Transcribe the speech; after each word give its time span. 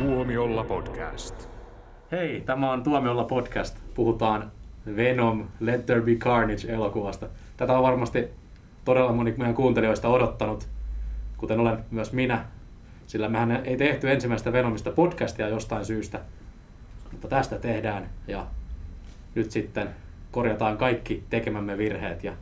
Tuomiolla 0.00 0.64
podcast. 0.64 1.48
Hei, 2.12 2.40
tämä 2.40 2.72
on 2.72 2.82
Tuomiolla 2.82 3.24
podcast. 3.24 3.78
Puhutaan 3.94 4.52
Venom 4.96 5.44
Let 5.60 5.86
There 5.86 6.00
Be 6.00 6.14
Carnage-elokuvasta. 6.14 7.26
Tätä 7.56 7.76
on 7.76 7.82
varmasti 7.82 8.28
todella 8.84 9.12
moni 9.12 9.34
meidän 9.36 9.54
kuuntelijoista 9.54 10.08
odottanut, 10.08 10.68
kuten 11.36 11.60
olen 11.60 11.78
myös 11.90 12.12
minä, 12.12 12.44
sillä 13.06 13.28
mehän 13.28 13.60
ei 13.64 13.76
tehty 13.76 14.10
ensimmäistä 14.10 14.52
Venomista 14.52 14.90
podcastia 14.90 15.48
jostain 15.48 15.84
syystä, 15.84 16.20
mutta 17.12 17.28
tästä 17.28 17.58
tehdään 17.58 18.08
ja 18.28 18.46
nyt 19.34 19.50
sitten 19.50 19.88
korjataan 20.30 20.78
kaikki 20.78 21.24
tekemämme 21.30 21.78
virheet 21.78 22.24
ja 22.24 22.32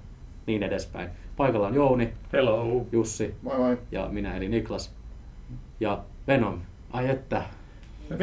niin 0.47 0.63
edespäin. 0.63 1.11
Paikalla 1.37 1.67
on 1.67 1.75
Jouni, 1.75 2.13
Hello. 2.33 2.87
Jussi 2.93 3.35
Moi 3.43 3.59
moi. 3.59 3.79
ja 3.93 4.09
minä 4.11 4.37
eli 4.37 4.49
Niklas. 4.49 4.95
Ja 5.81 6.05
Venom, 6.27 6.61
ai 6.91 7.11
että, 7.11 7.43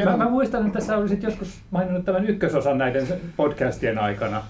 Mä, 0.04 0.16
mä 0.16 0.28
muistan, 0.30 0.66
että 0.66 0.80
sä 0.80 0.96
olisit 0.96 1.22
joskus 1.22 1.60
maininnut 1.70 2.04
tämän 2.04 2.24
ykkösosan 2.26 2.78
näiden 2.78 3.06
podcastien 3.36 3.98
aikana. 3.98 4.42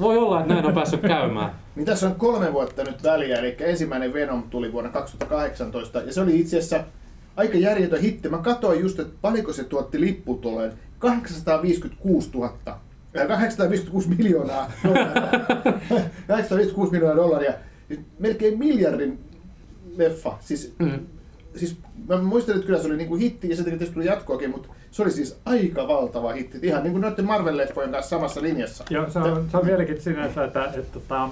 voi 0.00 0.18
olla, 0.18 0.40
että 0.40 0.54
näin 0.54 0.66
on 0.66 0.74
päässyt 0.74 1.00
käymään. 1.00 1.50
Niin 1.76 1.86
tässä 1.86 2.06
on 2.06 2.14
kolme 2.14 2.52
vuotta 2.52 2.84
nyt 2.84 3.02
väliä, 3.02 3.36
eli 3.38 3.56
ensimmäinen 3.60 4.12
Venom 4.12 4.42
tuli 4.42 4.72
vuonna 4.72 4.90
2018, 4.90 6.00
ja 6.00 6.12
se 6.12 6.20
oli 6.20 6.40
itse 6.40 6.58
asiassa 6.58 6.84
aika 7.36 7.58
järjetön 7.58 8.00
hitti. 8.00 8.28
Mä 8.28 8.38
katsoin 8.38 8.80
just, 8.80 8.98
että 9.00 9.12
paljonko 9.22 9.52
se 9.52 9.64
tuotti 9.64 10.00
lipputulojen. 10.00 10.72
856 10.98 12.30
000. 12.34 12.52
Äh, 12.68 13.26
856 13.28 14.08
miljoonaa 14.08 14.72
dollaria. 14.84 15.22
856 16.28 16.92
miljoonaa 16.92 17.16
dollaria. 17.16 17.52
Siis 17.88 18.00
melkein 18.18 18.58
miljardin 18.58 19.18
leffa. 19.96 20.36
Siis, 20.40 20.74
Mm. 20.78 21.06
Siis 21.56 21.78
mä 22.08 22.16
muistan, 22.22 22.54
että 22.54 22.66
kyllä 22.66 22.78
se 22.78 22.86
oli 22.86 22.96
niinku 22.96 23.16
hitti 23.16 23.48
ja 23.48 23.56
sen 23.56 23.64
takia 23.64 23.78
tästä 23.78 23.94
tuli 23.94 24.06
jatkoakin, 24.06 24.50
mutta 24.50 24.68
se 24.90 25.02
oli 25.02 25.10
siis 25.10 25.40
aika 25.44 25.88
valtava 25.88 26.32
hitti. 26.32 26.58
Ihan 26.62 26.82
niin 26.82 26.92
kuin 26.92 27.02
noiden 27.02 27.24
Marvel-leffojen 27.24 27.90
kanssa 27.90 28.08
samassa 28.08 28.42
linjassa. 28.42 28.84
Joo, 28.90 29.10
se 29.10 29.18
on, 29.18 29.48
se 29.50 29.56
on 29.56 29.66
mielenkiintoista 29.66 30.10
sinänsä, 30.10 30.44
että, 30.44 30.64
että, 30.64 30.98
että, 30.98 31.28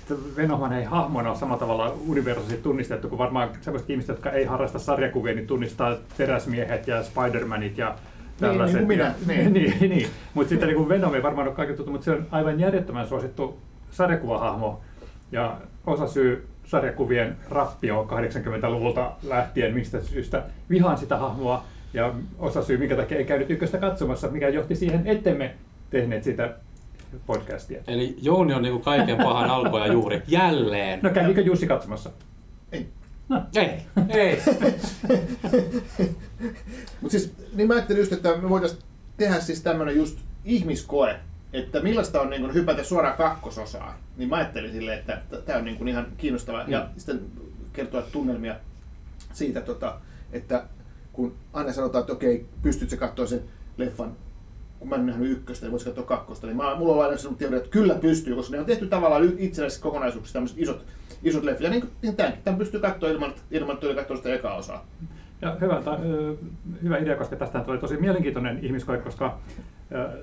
että 0.00 0.14
Venomhan 0.36 0.72
ei 0.72 0.84
hahmona 0.84 1.30
ole 1.30 1.38
samalla 1.38 1.60
tavalla 1.60 1.96
universaalisesti 2.06 2.62
tunnistettu 2.62 3.08
kuin 3.08 3.18
varmaan 3.18 3.50
sellaiset 3.60 3.90
ihmiset, 3.90 4.08
jotka 4.08 4.30
ei 4.30 4.44
harrasta 4.44 4.78
sarjakuvia, 4.78 5.34
niin 5.34 5.46
tunnistaa 5.46 5.96
teräsmiehet 6.16 6.86
ja 6.86 7.02
Spider-Manit 7.02 7.78
ja 7.78 7.96
tällaiset. 8.40 8.76
niin 8.76 8.86
kuin 8.86 8.98
minä, 8.98 9.14
niin. 9.34 9.52
niin, 9.52 9.90
niin. 9.90 10.08
Mutta 10.34 10.48
sitten 10.48 10.68
niin 10.68 10.88
Venom 10.88 11.14
ei 11.14 11.22
varmaan 11.22 11.48
ole 11.48 11.56
kaikille 11.56 11.76
tuttu, 11.76 11.92
mutta 11.92 12.04
se 12.04 12.10
on 12.10 12.26
aivan 12.30 12.60
järjettömän 12.60 13.08
suosittu 13.08 13.58
sarjakuvahahmo. 13.90 14.80
Ja 15.32 15.56
osa 15.86 16.06
syy 16.06 16.48
sarjakuvien 16.72 17.36
rappio 17.50 18.08
80-luvulta 18.10 19.12
lähtien, 19.22 19.74
mistä 19.74 20.00
syystä 20.00 20.42
vihaan 20.70 20.98
sitä 20.98 21.16
hahmoa. 21.16 21.64
Ja 21.94 22.14
osa 22.38 22.62
syy, 22.62 22.78
minkä 22.78 22.96
takia 22.96 23.18
ei 23.18 23.24
käynyt 23.24 23.50
ykköstä 23.50 23.78
katsomassa, 23.78 24.28
mikä 24.28 24.48
johti 24.48 24.76
siihen, 24.76 25.06
ettemme 25.06 25.54
tehneet 25.90 26.24
sitä 26.24 26.54
podcastia. 27.26 27.82
Eli 27.86 28.16
Jouni 28.22 28.54
on 28.54 28.62
niinku 28.62 28.78
kaiken 28.78 29.16
pahan 29.16 29.50
alku 29.50 29.76
ja 29.76 29.92
juuri. 29.92 30.22
Jälleen. 30.28 31.00
No 31.02 31.10
kävikö 31.10 31.40
Jussi 31.40 31.66
katsomassa? 31.66 32.10
Ei. 32.72 32.86
No, 33.28 33.42
Ei, 33.56 33.68
ei. 34.08 34.38
Mutta 37.00 37.10
siis, 37.10 37.34
niin 37.54 37.68
mä 37.68 37.74
ajattelin 37.74 38.00
just, 38.00 38.12
että 38.12 38.36
me 38.36 38.48
voitaisiin 38.48 38.82
tehdä 39.16 39.40
siis 39.40 39.62
tämmönen 39.62 39.96
just 39.96 40.18
ihmiskoe, 40.44 41.16
että 41.52 41.80
millaista 41.80 42.20
on 42.20 42.30
niin 42.30 42.54
hypätä 42.54 42.84
suoraan 42.84 43.16
kakkososaan. 43.16 43.94
Niin 44.16 44.28
mä 44.28 44.36
ajattelin 44.36 44.72
silleen, 44.72 44.98
että 44.98 45.20
tämä 45.46 45.58
on 45.58 45.64
niin 45.64 45.88
ihan 45.88 46.06
kiinnostavaa. 46.16 46.64
Ja 46.68 46.88
sitten 46.96 47.20
kertoa 47.72 48.02
tunnelmia 48.02 48.56
siitä, 49.32 49.60
tota, 49.60 49.96
että 50.32 50.64
kun 51.12 51.34
aina 51.52 51.72
sanotaan, 51.72 52.00
että 52.00 52.12
okei, 52.12 52.46
pystyt 52.62 52.90
sä 52.90 52.96
katsoa 52.96 53.26
sen 53.26 53.42
leffan, 53.76 54.16
kun 54.78 54.88
mä 54.88 54.96
en 54.96 55.06
nähnyt 55.06 55.30
ykköstä, 55.30 55.66
niin 55.66 55.72
voisi 55.72 55.86
katsoa 55.86 56.04
kakkosta, 56.04 56.46
niin 56.46 56.56
mä, 56.56 56.74
mulla 56.74 56.92
on 56.92 57.02
aina 57.04 57.16
sellainen 57.16 57.38
teoria, 57.38 57.56
että 57.56 57.70
kyllä 57.70 57.94
pystyy, 57.94 58.34
koska 58.34 58.52
ne 58.52 58.60
on 58.60 58.66
tehty 58.66 58.86
tavallaan 58.86 59.32
itsenäisissä 59.38 59.82
kokonaisuuksissa 59.82 60.32
tämmöiset 60.32 60.58
isot, 60.58 60.84
isot 61.22 61.44
leffat. 61.44 61.62
Ja 61.62 61.70
niin, 61.70 61.90
niin 62.02 62.16
tämänkin, 62.16 62.42
tämän 62.42 62.58
pystyy 62.58 62.80
katsoa 62.80 63.08
ilman, 63.08 63.34
ilman 63.50 63.76
että 63.76 63.94
katsoa 63.94 64.16
sitä 64.16 64.34
ekaa 64.34 64.54
osaa. 64.54 64.86
Ja 65.42 65.56
hyvä, 65.60 65.82
ta, 65.82 65.98
hyvä 66.82 66.98
idea, 66.98 67.16
koska 67.16 67.36
tästä 67.36 67.60
tulee 67.60 67.78
tosi 67.78 67.96
mielenkiintoinen 67.96 68.64
ihmiskoe, 68.64 68.98
koska 68.98 69.38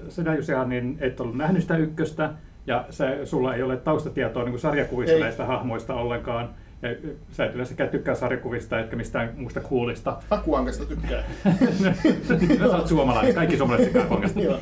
sinä 0.09 0.35
Jussihan 0.35 0.69
niin 0.69 0.97
et 1.01 1.19
ollut 1.19 1.37
nähnyt 1.37 1.61
sitä 1.61 1.77
ykköstä, 1.77 2.29
ja 2.67 2.85
se, 2.89 3.19
sulla 3.25 3.55
ei 3.55 3.63
ole 3.63 3.77
taustatietoa 3.77 4.43
niin 4.43 4.59
sarjakuvista 4.59 5.15
Ei. 5.15 5.21
näistä 5.21 5.45
hahmoista 5.45 5.93
ollenkaan. 5.93 6.49
Ja 6.81 6.89
sä 7.31 7.45
et 7.45 7.53
yleensäkään 7.53 7.89
tykkää 7.89 8.15
sarjakuvista 8.15 8.79
etkä 8.79 8.95
mistään 8.95 9.33
muusta 9.37 9.59
kuulista. 9.59 10.17
Akuankasta 10.29 10.85
tykkää. 10.85 11.23
Sä 12.69 12.77
oot 12.77 12.87
suomalainen, 12.87 13.35
kaikki 13.35 13.57
suomalaiset 13.57 13.93
tykkää. 13.93 14.43
Joo. 14.43 14.59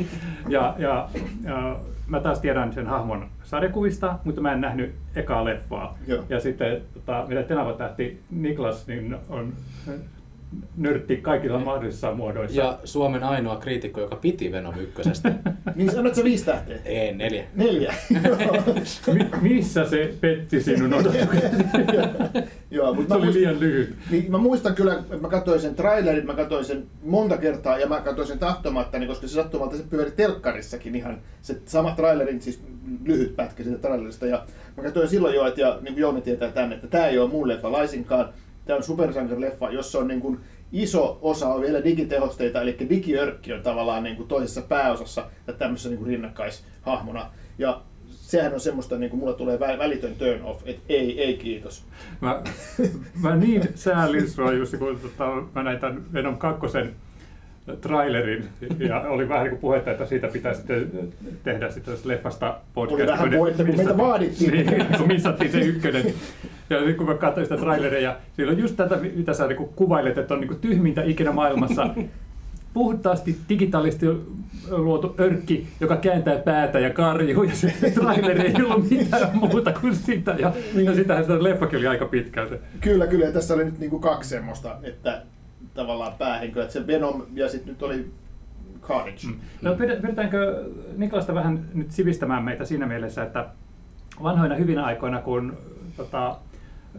Ja, 0.50 0.76
ja, 0.78 1.10
ja 1.44 1.80
mä 2.08 2.20
taas 2.20 2.40
tiedän 2.40 2.74
sen 2.74 2.88
hahmon 2.88 3.30
sarjakuvista, 3.44 4.20
mutta 4.24 4.42
mä 4.42 4.54
en 4.54 4.62
nähnyt 4.62 4.96
ekaa 5.16 5.46
leffaa. 5.46 5.98
Joo. 6.08 6.24
Ja 6.30 6.40
sitten 6.40 6.82
tota, 6.94 7.26
mitä 7.28 7.44
Tenava 7.44 7.74
tähti 7.74 8.22
Niklas 8.32 8.88
niin 8.88 9.16
on 9.30 9.54
nörtti 10.78 11.18
kaikilla 11.18 11.60
mahdollisissa 11.60 12.14
muodoissa. 12.14 12.58
Ja 12.62 12.80
Suomen 12.84 13.24
ainoa 13.24 13.56
kriitikko, 13.56 14.02
joka 14.02 14.16
piti 14.16 14.52
Venom 14.52 14.80
ykkösestä. 14.80 15.34
Niin 15.76 15.92
sanot 15.92 16.16
sä 16.16 16.24
viisi 16.24 16.46
tähteä? 16.46 16.78
Ei, 16.86 17.14
neljä. 17.14 17.44
Neljä. 17.56 17.94
Mi- 19.14 19.30
missä 19.42 19.86
se 19.86 20.14
petti 20.22 20.62
sinun 20.62 20.94
odotukset? 20.94 21.52
Joo, 22.72 22.92
se 22.92 22.96
mutta 22.96 23.14
mä, 23.14 23.16
oli 23.16 23.26
muistan, 23.26 23.34
liian 23.34 23.60
lyhyt. 23.60 23.96
niin, 24.12 24.32
mä 24.32 24.38
muistan 24.38 24.76
kyllä, 24.76 24.94
että 24.94 25.18
mä 25.18 25.28
katsoin 25.28 25.60
sen 25.60 25.76
trailerin, 25.76 26.26
mä 26.26 26.34
katsoin 26.34 26.66
sen 26.66 26.84
monta 27.04 27.38
kertaa 27.38 27.80
ja 27.80 27.88
mä 27.88 28.02
katsoin 28.02 28.28
sen 28.28 28.40
tahtomatta, 28.40 29.06
koska 29.08 29.28
se 29.28 29.34
sattumalta 29.34 29.78
se 29.78 29.84
pyöri 29.90 30.12
telkkarissakin 30.12 30.96
ihan 30.96 31.18
se 31.42 31.62
sama 31.66 31.92
trailerin, 31.92 32.42
siis 32.42 32.64
lyhyt 33.06 33.36
pätkä 33.36 33.64
siitä 33.64 33.78
trailerista. 33.80 34.26
Ja 34.26 34.46
mä 34.78 34.84
katsoin 34.84 35.08
silloin 35.08 35.36
jo, 35.36 35.48
että 35.48 35.62
ja 35.62 35.78
niin 35.82 35.94
kuin 35.94 36.02
Jouni 36.02 36.22
tietää 36.22 36.52
tänne, 36.52 36.76
että 36.76 36.88
tämä 36.88 37.08
ei 37.08 37.20
ole 37.20 37.30
mun 37.30 37.48
leffa 37.48 37.72
laisinkaan. 37.72 38.30
Tämä 38.68 38.78
on 38.78 38.84
supersankarileffa, 38.84 39.70
jossa 39.70 40.00
on 40.00 40.08
niin 40.08 40.22
kuin 40.22 40.40
iso 40.72 41.20
osa 41.22 41.48
on 41.48 41.62
vielä 41.62 41.84
digitehosteita, 41.84 42.62
eli 42.62 42.78
digiörkki 42.90 43.54
on 43.54 43.62
tavallaan 43.62 44.04
niin 44.04 44.16
kuin 44.16 44.28
toisessa 44.28 44.62
pääosassa 44.62 45.26
ja 45.48 45.54
tämmöisessä 45.54 45.90
niin 45.90 45.98
kuin 45.98 46.08
rinnakkaishahmona. 46.08 47.32
Ja 47.58 47.82
sehän 48.10 48.54
on 48.54 48.60
semmoista, 48.60 48.98
niin 48.98 49.10
kuin 49.10 49.20
mulla 49.20 49.34
tulee 49.34 49.58
vä- 49.58 49.80
välitön 49.80 50.16
turn 50.16 50.44
off, 50.44 50.62
että 50.66 50.82
ei, 50.90 51.24
ei 51.24 51.38
kiitos. 51.38 51.84
Mä, 52.22 52.42
mä 53.22 53.36
niin 53.36 53.64
säälin 53.76 54.30
sua 54.30 54.52
Jussi, 54.52 54.78
kun 54.78 55.00
tota, 55.00 55.44
mä 55.56 55.64
näin 55.64 55.80
tämän 55.80 56.14
Venom 56.14 56.38
2 56.38 56.62
trailerin 57.82 58.46
ja 58.80 59.02
oli 59.02 59.30
vähän 59.30 59.44
niin 59.44 59.50
kuin 59.50 59.62
puhetta, 59.62 59.92
että 59.92 60.06
siitä 60.06 60.28
pitää 60.28 60.54
sitten 60.54 60.92
tehdä 61.44 61.70
sitten 61.72 61.94
tästä 61.94 62.10
leffasta 62.10 62.58
podcast. 62.74 63.02
Oli 63.02 63.12
vähän 63.12 63.30
puhetta, 63.38 63.64
kun 63.64 63.76
meitä 63.78 63.98
vaadittiin. 63.98 64.52
Niin, 64.58 64.86
kun 64.98 65.08
missattiin 65.08 65.52
se 65.52 65.60
ykkönen. 65.60 66.14
Ja 66.70 66.78
sitten 66.78 66.96
kun 66.96 67.06
mä 67.06 67.14
katsoin 67.14 67.46
sitä 67.46 67.58
traileria, 67.58 68.02
ja 68.02 68.18
siellä 68.36 68.52
on 68.52 68.60
just 68.60 68.76
tätä, 68.76 68.98
mitä 69.16 69.34
sä 69.34 69.48
niin 69.48 69.70
kuvailet, 69.76 70.18
että 70.18 70.34
on 70.34 70.40
niin 70.40 70.48
kuin 70.48 70.60
tyhmintä 70.60 71.04
ikinä 71.04 71.32
maailmassa. 71.32 71.90
Puhtaasti 72.74 73.38
digitaalisesti 73.50 74.06
luotu 74.70 75.16
örkki, 75.20 75.68
joka 75.80 75.96
kääntää 75.98 76.38
päätä 76.38 76.80
ja 76.80 76.90
karjuu, 76.90 77.44
ja 77.44 77.56
se 77.56 77.74
traileri 77.94 78.48
ei 78.48 78.64
ollut 78.64 78.90
mitään 78.90 79.38
muuta 79.38 79.74
kuin 79.74 79.96
sitä. 79.96 80.36
Ja, 80.40 80.54
ja 80.76 80.96
sitähän 80.96 81.24
sitä 81.24 81.44
leffakin 81.44 81.80
oli 81.80 81.88
aika 81.88 82.06
pitkälti. 82.06 82.56
Kyllä, 82.82 83.08
kyllä. 83.08 83.26
Ja 83.26 83.32
tässä 83.32 83.54
oli 83.54 83.66
nyt 83.66 83.80
niinku 83.80 84.00
kaksi 84.00 84.30
semmoista, 84.30 84.76
että 84.84 85.22
tavallaan 85.78 86.14
päähenkilö, 86.18 86.62
että 86.62 86.74
se 86.74 86.88
Venom 86.88 87.24
ja 87.34 87.50
sitten 87.50 87.74
nyt 87.74 87.84
oli 87.84 88.12
Carnage. 88.82 89.28
Mm. 89.28 89.40
No, 89.62 89.76
pyydetäänkö 89.76 90.66
Niklasta 90.98 91.36
vähän 91.36 91.66
nyt 91.74 91.92
sivistämään 91.92 92.44
meitä 92.44 92.66
siinä 92.66 92.86
mielessä, 92.86 93.24
että 93.24 93.46
vanhoina 94.24 94.56
hyvinä 94.56 94.86
aikoina, 94.86 95.22
kun 95.22 95.58
tota, 95.98 96.38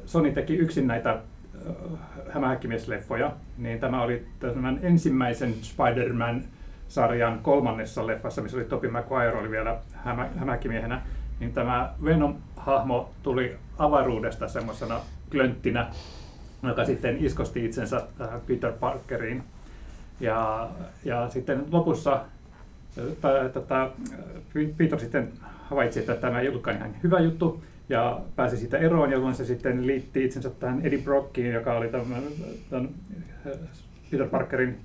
Sony 0.06 0.32
teki 0.32 0.56
yksin 0.56 0.86
näitä 0.86 1.10
äh, 1.10 1.74
hämähäkkimiesleffoja, 2.30 3.32
niin 3.58 3.80
tämä 3.80 4.02
oli 4.02 4.26
tämän 4.40 4.78
ensimmäisen 4.82 5.54
Spider-Man-sarjan 5.62 7.38
kolmannessa 7.42 8.06
leffassa, 8.06 8.42
missä 8.42 8.56
oli 8.56 8.64
Tobey 8.64 8.90
Maguire 8.90 9.38
oli 9.38 9.50
vielä 9.50 9.78
hämä, 9.92 10.28
hämähäkkimiehenä, 10.36 11.02
niin 11.40 11.52
tämä 11.52 11.94
Venom-hahmo 12.04 13.10
tuli 13.22 13.56
avaruudesta 13.78 14.48
semmoisena 14.48 15.00
klönttinä, 15.30 15.90
joka 16.62 16.84
sitten 16.84 17.24
iskosti 17.24 17.64
itsensä 17.64 17.96
äh, 18.20 18.28
Peter 18.46 18.72
Parkeriin. 18.72 19.42
Ja, 20.20 20.68
ja 21.04 21.30
sitten 21.30 21.64
lopussa 21.72 22.20
tä- 23.20 23.48
tätä, 23.52 23.90
Peter 24.76 25.00
sitten 25.00 25.32
havaitsi, 25.70 26.00
että 26.00 26.14
tämä 26.14 26.40
ei 26.40 26.48
ollutkaan 26.48 26.76
ihan 26.76 26.94
hyvä 27.02 27.20
juttu 27.20 27.62
ja 27.88 28.20
pääsi 28.36 28.56
siitä 28.56 28.78
eroon, 28.78 29.10
jolloin 29.10 29.34
se 29.34 29.44
sitten 29.44 29.86
liitti 29.86 30.24
itsensä 30.24 30.50
tähän 30.50 30.80
Eddie 30.86 30.98
Brockiin, 31.02 31.52
joka 31.52 31.76
oli 31.76 31.88
tämän, 31.88 32.22
tämän 32.70 32.88
äh, 33.46 33.52
Peter 34.10 34.28
Parkerin 34.28 34.78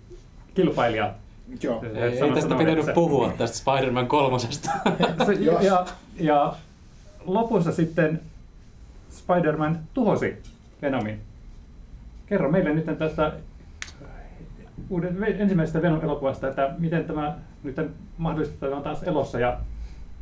kilpailija. 0.53 1.13
Joo. 1.61 1.83
Ei, 1.95 2.19
ei 2.21 2.31
tästä 2.33 2.55
pitänyt 2.55 2.85
se- 2.85 2.93
puhua, 2.93 3.33
tästä 3.37 3.57
Spider-Man 3.57 4.07
kolmosesta. 4.07 4.69
Se, 5.25 5.33
ja, 5.33 5.85
ja 6.19 6.55
lopussa 7.25 7.71
sitten 7.71 8.21
Spider-Man 9.11 9.79
tuhosi 9.93 10.37
Venomin. 10.81 11.21
Kerro 12.25 12.51
meille 12.51 12.73
nyt 12.73 12.97
tästä 12.97 13.33
uuden, 14.89 15.23
ensimmäisestä 15.23 15.81
Venom-elokuvasta, 15.81 16.47
että 16.47 16.75
miten 16.79 17.05
tämä 17.05 17.37
nyt 17.63 17.75
mahdollisesti 18.17 18.65
on 18.65 18.83
taas 18.83 19.03
elossa 19.03 19.39
ja 19.39 19.59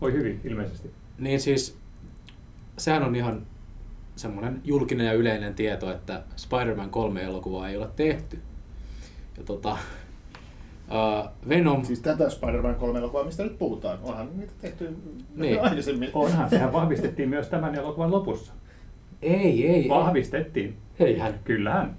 voi 0.02 0.14
hyvin 0.14 0.42
ilmeisesti. 0.44 0.92
Niin 1.20 1.42
siis, 1.42 1.78
sehän 2.78 3.04
on 3.04 3.16
ihan 3.16 3.42
semmoinen 4.16 4.62
julkinen 4.64 5.08
ja 5.08 5.14
yleinen 5.14 5.54
tieto, 5.54 5.92
että 5.92 6.24
Spider-Man 6.36 6.90
3 6.90 7.24
elokuvaa 7.24 7.70
ei 7.70 7.78
ole 7.78 7.88
tehty. 7.96 8.40
Ja 9.38 9.44
tota, 9.44 9.72
uh, 9.72 11.30
Venom... 11.50 11.86
Siis 11.86 12.00
tätä 12.00 12.30
Spider-Man 12.30 12.76
3 12.76 13.00
elokuvaa, 13.00 13.26
mistä 13.26 13.44
nyt 13.44 13.60
puhutaan. 13.60 14.00
Onhan 14.04 14.30
niitä 14.38 14.54
tehty 14.62 14.96
niin. 15.36 15.62
aikaisemmin. 15.64 16.10
Onhan, 16.14 16.50
sehän 16.50 16.74
vahvistettiin 16.74 17.30
myös 17.30 17.48
tämän 17.48 17.76
elokuvan 17.76 18.12
lopussa. 18.12 18.54
Ei, 19.22 19.68
ei. 19.68 19.90
Vahvistettiin. 19.90 20.78
Eihän. 21.06 21.40
Kyllähän. 21.44 21.98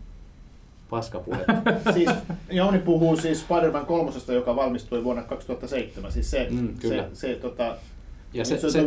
Paskapuhe. 0.90 1.44
siis, 1.94 2.10
Jouni 2.50 2.78
puhuu 2.78 3.16
siis 3.16 3.40
Spider-Man 3.40 3.86
3, 3.86 4.10
joka 4.34 4.56
valmistui 4.56 5.04
vuonna 5.04 5.22
2007. 5.22 6.12
Siis 6.12 6.30
se, 6.30 6.46
Mm, 6.50 6.74
kyllä. 6.80 7.02
se, 7.02 7.08
se 7.12 7.34
tota, 7.34 7.76
Ja 8.34 8.44
se, 8.44 8.58
se, 8.58 8.70
se, 8.70 8.82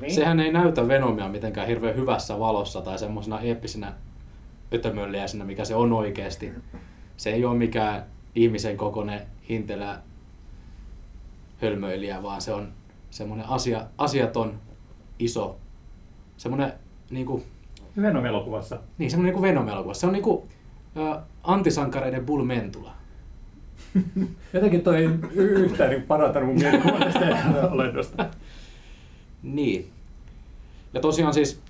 niin? 0.00 0.14
sehän 0.14 0.40
ei 0.40 0.52
näytä 0.52 0.88
Venomia 0.88 1.28
mitenkään 1.28 1.66
hirveän 1.68 1.96
hyvässä 1.96 2.38
valossa 2.38 2.80
tai 2.80 2.98
semmoisena 2.98 3.40
eeppisenä 3.40 3.92
ötömölliäisenä, 4.74 5.44
mikä 5.44 5.64
se 5.64 5.74
on 5.74 5.92
oikeasti. 5.92 6.52
Se 7.16 7.30
ei 7.30 7.44
ole 7.44 7.56
mikään 7.58 8.04
ihmisen 8.34 8.76
kokoinen 8.76 9.20
hintelä 9.48 9.98
hölmöilijä, 11.62 12.22
vaan 12.22 12.40
se 12.40 12.52
on 12.52 12.72
semmoinen 13.10 13.48
asia, 13.48 13.86
asiaton, 13.98 14.58
iso, 15.18 15.58
semmoinen 16.36 16.72
niinku, 17.10 17.42
Venom-elokuvassa. 18.02 18.78
niin, 18.98 19.10
semmoinen 19.10 19.34
niinku 19.34 19.42
Venom-elokuva. 19.42 19.94
Se 19.94 20.06
on 20.06 20.12
niinku 20.12 20.48
ä, 20.96 21.22
antisankareiden 21.42 22.26
Bull 22.26 22.44
Mentula. 22.44 22.92
Jotenkin 24.52 24.80
toi 24.80 24.96
ei 24.96 25.08
yhtään 25.34 25.90
niin 25.90 26.02
parantanut 26.02 26.48
mun 26.48 26.58
mielikuvaa 26.58 27.00
tästä 27.00 27.68
olennosta. 27.70 28.26
Niin. 29.42 29.90
Ja 30.94 31.00
tosiaan 31.00 31.34
siis, 31.34 31.60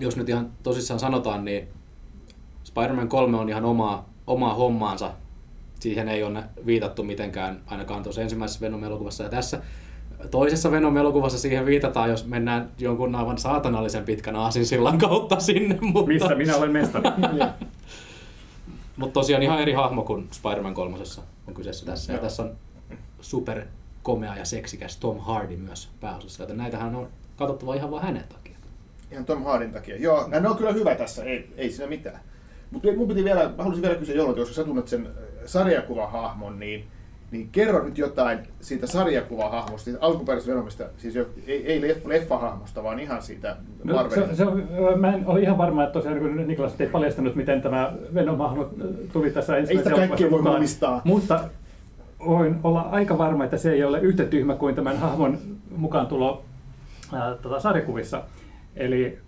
jos 0.00 0.16
nyt 0.16 0.28
ihan 0.28 0.50
tosissaan 0.62 1.00
sanotaan, 1.00 1.44
niin 1.44 1.68
Spider-Man 2.64 3.08
3 3.08 3.36
on 3.36 3.48
ihan 3.48 3.64
omaa, 3.64 4.08
omaa 4.26 4.54
hommaansa. 4.54 5.12
Siihen 5.80 6.08
ei 6.08 6.22
ole 6.22 6.44
viitattu 6.66 7.02
mitenkään 7.02 7.60
ainakaan 7.66 8.02
tuossa 8.02 8.22
ensimmäisessä 8.22 8.60
Venom-elokuvassa. 8.60 9.24
Ja 9.24 9.30
tässä 9.30 9.60
toisessa 10.30 10.70
Venom-elokuvassa 10.70 11.38
siihen 11.38 11.66
viitataan, 11.66 12.10
jos 12.10 12.26
mennään 12.26 12.70
jonkun 12.78 13.14
aivan 13.14 13.38
saatanallisen 13.38 14.04
pitkän 14.04 14.36
aasinsillan 14.36 14.98
kautta 14.98 15.40
sinne. 15.40 15.78
Mutta, 15.80 16.12
Missä 16.12 16.34
minä 16.34 16.56
olen 16.56 16.70
mestari. 16.70 17.04
mutta 18.96 19.14
tosiaan 19.14 19.42
ihan 19.42 19.60
eri 19.60 19.72
hahmo 19.72 20.02
kuin 20.02 20.28
Spider-Man 20.30 20.74
3 20.74 20.96
on 21.46 21.54
kyseessä 21.54 21.86
tässä. 21.86 22.12
Ja 22.12 22.18
tässä 22.18 22.42
on 22.42 22.52
super 23.20 23.62
komea 24.02 24.36
ja 24.36 24.44
seksikäs 24.44 24.96
Tom 24.96 25.18
Hardy 25.18 25.56
myös 25.56 25.88
pääosassa. 26.00 26.42
Joten 26.42 26.56
näitähän 26.56 26.94
on 26.94 27.08
katsottava 27.36 27.74
ihan 27.74 27.90
vain 27.90 28.02
hänen 28.02 28.24
takia. 28.28 28.56
Ihan 29.12 29.24
Tom 29.24 29.44
Hardin 29.44 29.72
takia. 29.72 29.96
Joo, 29.96 30.28
ne 30.28 30.48
on 30.48 30.56
kyllä 30.56 30.72
hyvä 30.72 30.94
tässä, 30.94 31.24
ei, 31.24 31.50
ei 31.56 31.70
siinä 31.70 31.86
mitään. 31.86 32.20
Mutta 32.70 32.88
mun 32.96 33.08
piti 33.08 33.24
vielä, 33.24 33.48
mä 33.48 33.54
haluaisin 33.56 33.82
vielä 33.82 33.94
kysyä 33.94 34.14
Joululta, 34.14 34.40
koska 34.40 34.54
sä 34.54 34.64
tunnet 34.64 34.88
sen 34.88 35.06
äh, 35.06 35.12
sarjakuvahahmon, 35.46 36.58
niin, 36.58 36.84
niin 37.34 37.48
kerro 37.52 37.84
nyt 37.84 37.98
jotain 37.98 38.38
siitä 38.60 38.86
sarjakuvahahmosta, 38.86 39.84
siitä 39.84 39.98
alkuperäisestä 40.00 40.52
Venomista, 40.52 40.84
siis 40.96 41.14
jo, 41.14 41.26
ei, 41.46 41.66
ei 41.66 41.80
leff, 41.80 42.06
leffahahmosta, 42.06 42.82
vaan 42.82 43.00
ihan 43.00 43.22
siitä 43.22 43.56
No, 43.84 44.10
se, 44.10 44.34
se, 44.36 44.44
on- 44.44 44.68
mä 44.96 45.14
en 45.14 45.26
ole 45.26 45.40
ihan 45.40 45.58
varma, 45.58 45.82
että 45.82 45.92
tosiaan 45.92 46.18
kun 46.18 46.46
Niklas 46.46 46.80
ei 46.80 46.86
paljastanut, 46.86 47.34
miten 47.34 47.62
tämä 47.62 47.92
Venom-hahmo 48.14 48.68
tuli 49.12 49.30
tässä 49.30 49.56
ensimmäisessä 49.56 49.96
sitä 49.96 50.08
kaikkea 50.08 50.30
voi 50.30 50.42
muistaa. 50.42 51.00
Mutta 51.04 51.40
voin 52.26 52.56
olla 52.62 52.80
aika 52.80 53.18
varma, 53.18 53.44
että 53.44 53.56
se 53.56 53.72
ei 53.72 53.84
ole 53.84 54.00
yhtä 54.00 54.24
tyhmä 54.24 54.54
kuin 54.54 54.74
tämän 54.74 54.96
hahmon 54.98 55.38
mukaan 55.76 56.06
tulo 56.06 56.42
ää, 57.12 57.34
tota, 57.34 57.60
sarjakuvissa. 57.60 58.22
Eli 58.76 59.18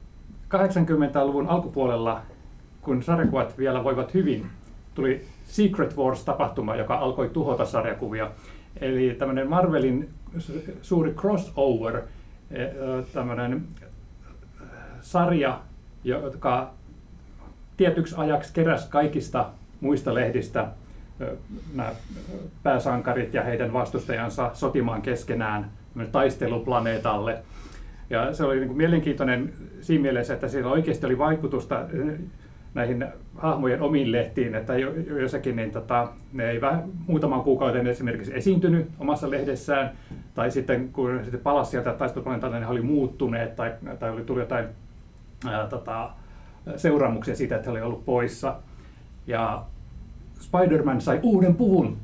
80-luvun 0.54 1.46
alkupuolella, 1.48 2.20
kun 2.82 3.02
sarjakuvat 3.02 3.58
vielä 3.58 3.84
voivat 3.84 4.14
hyvin, 4.14 4.46
tuli 4.96 5.24
Secret 5.44 5.96
Wars-tapahtuma, 5.96 6.76
joka 6.76 6.94
alkoi 6.94 7.28
tuhota 7.28 7.64
sarjakuvia. 7.64 8.30
Eli 8.80 9.16
tämmöinen 9.18 9.48
Marvelin 9.50 10.08
su- 10.38 10.72
suuri 10.82 11.12
crossover, 11.12 11.96
eh, 12.50 12.70
tämmöinen 13.12 13.62
sarja, 15.00 15.60
joka 16.04 16.70
tietyksi 17.76 18.14
ajaksi 18.18 18.54
keräsi 18.54 18.90
kaikista 18.90 19.50
muista 19.80 20.14
lehdistä 20.14 20.66
ö, 21.20 21.36
nämä 21.74 21.92
pääsankarit 22.62 23.34
ja 23.34 23.42
heidän 23.42 23.72
vastustajansa 23.72 24.50
sotimaan 24.54 25.02
keskenään 25.02 25.70
tämmöinen 25.88 26.12
taistelu 26.12 26.60
planeetalle. 26.60 27.38
Ja 28.10 28.34
se 28.34 28.44
oli 28.44 28.56
niin 28.56 28.66
kuin 28.66 28.76
mielenkiintoinen 28.76 29.52
siinä 29.80 30.02
mielessä, 30.02 30.34
että 30.34 30.48
siellä 30.48 30.70
oikeasti 30.70 31.06
oli 31.06 31.18
vaikutusta 31.18 31.80
näihin 32.76 33.06
hahmojen 33.34 33.82
omiin 33.82 34.12
lehtiin, 34.12 34.54
että 34.54 34.78
jo, 34.78 34.92
jo- 34.92 35.18
jossakin 35.18 35.56
niin 35.56 35.70
tota, 35.70 36.08
ne 36.32 36.50
ei 36.50 36.60
vähän, 36.60 36.82
muutaman 37.06 37.42
kuukauden 37.42 37.86
esimerkiksi 37.86 38.36
esiintynyt 38.36 38.88
omassa 38.98 39.30
lehdessään, 39.30 39.90
tai 40.34 40.50
sitten 40.50 40.88
kun 40.92 41.20
sitten 41.22 41.40
palasi 41.40 41.70
sieltä 41.70 41.92
taisteluplaneetalta, 41.92 42.60
ne 42.60 42.66
oli 42.66 42.82
muuttuneet, 42.82 43.56
tai, 43.56 43.72
tai 43.98 44.10
oli 44.10 44.24
tullut 44.24 44.42
jotain 44.42 44.66
ää, 45.46 45.66
tota, 45.66 46.10
seuraamuksia 46.76 47.36
siitä, 47.36 47.56
että 47.56 47.66
he 47.66 47.70
oli 47.70 47.82
ollut 47.82 48.04
poissa. 48.04 48.56
Ja 49.26 49.64
Spider-Man 50.40 51.00
sai 51.00 51.20
uuden 51.22 51.54
puvun. 51.54 51.96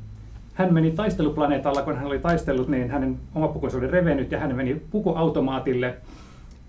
Hän 0.55 0.75
meni 0.75 0.91
taisteluplaneetalla, 0.91 1.83
kun 1.83 1.97
hän 1.97 2.07
oli 2.07 2.19
taistellut, 2.19 2.69
niin 2.69 2.91
hänen 2.91 3.19
oma 3.35 3.49
pukunsa 3.49 3.79
oli 3.79 3.87
revennyt 3.87 4.33
ja 4.33 4.39
hän 4.39 4.57
meni 4.57 4.83
pukuautomaatille, 4.91 5.97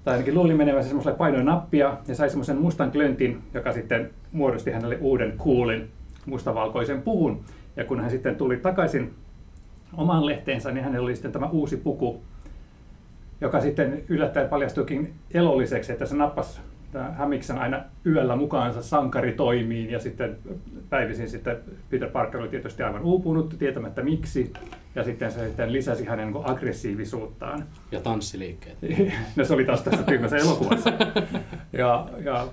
tai 0.03 0.13
ainakin 0.13 0.33
luuli 0.33 0.53
menevänsä 0.53 0.89
semmoiselle 0.89 1.17
painoin 1.17 1.45
nappia 1.45 1.97
ja 2.07 2.15
sai 2.15 2.29
semmoisen 2.29 2.57
mustan 2.57 2.91
klöntin, 2.91 3.41
joka 3.53 3.73
sitten 3.73 4.09
muodosti 4.31 4.71
hänelle 4.71 4.97
uuden 5.01 5.33
coolin 5.37 5.89
mustavalkoisen 6.25 7.01
puvun. 7.01 7.41
Ja 7.75 7.85
kun 7.85 7.99
hän 7.99 8.09
sitten 8.09 8.35
tuli 8.35 8.57
takaisin 8.57 9.13
omaan 9.97 10.25
lehteensä, 10.25 10.71
niin 10.71 10.83
hänellä 10.83 11.05
oli 11.05 11.15
sitten 11.15 11.31
tämä 11.31 11.49
uusi 11.49 11.77
puku, 11.77 12.21
joka 13.41 13.61
sitten 13.61 14.03
yllättäen 14.09 14.49
paljastuikin 14.49 15.13
elolliseksi, 15.33 15.91
että 15.91 16.05
se 16.05 16.15
nappasi 16.15 16.61
tämä 16.93 17.11
Hämiksen 17.11 17.57
aina 17.57 17.81
yöllä 18.05 18.35
mukaansa 18.35 18.83
sankari 18.83 19.31
toimiin 19.31 19.89
ja 19.89 19.99
sitten 19.99 20.37
päivisin 20.89 21.29
sitten 21.29 21.57
Peter 21.89 22.09
Parker 22.09 22.41
oli 22.41 22.49
tietysti 22.49 22.83
aivan 22.83 23.01
uupunut 23.01 23.55
tietämättä 23.59 24.01
miksi 24.01 24.53
ja 24.95 25.03
sitten 25.03 25.31
se 25.31 25.47
sitten 25.47 25.73
lisäsi 25.73 26.05
hänen 26.05 26.33
niin 26.33 26.45
aggressiivisuuttaan. 26.45 27.65
Ja 27.91 28.01
tanssiliikkeet. 28.01 28.77
No 29.35 29.45
se 29.45 29.53
oli 29.53 29.65
taas 29.65 29.81
tässä 29.81 30.03
tyhmässä 30.03 30.37
elokuvassa. 30.37 30.89
Ja, 31.73 32.07
ja 32.23 32.47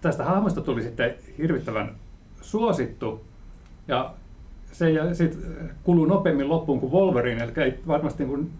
tästä 0.00 0.24
hahmosta 0.24 0.60
tuli 0.60 0.82
sitten 0.82 1.14
hirvittävän 1.38 1.94
suosittu 2.40 3.24
ja 3.88 4.14
se 4.74 4.90
ja 4.90 5.14
sit 5.14 5.38
kuluu 5.82 6.06
nopeammin 6.06 6.48
loppuun 6.48 6.80
kuin 6.80 6.92
Wolverine, 6.92 7.44
eli 7.44 7.52
ei 7.56 7.78
varmasti 7.86 8.24
niin 8.24 8.50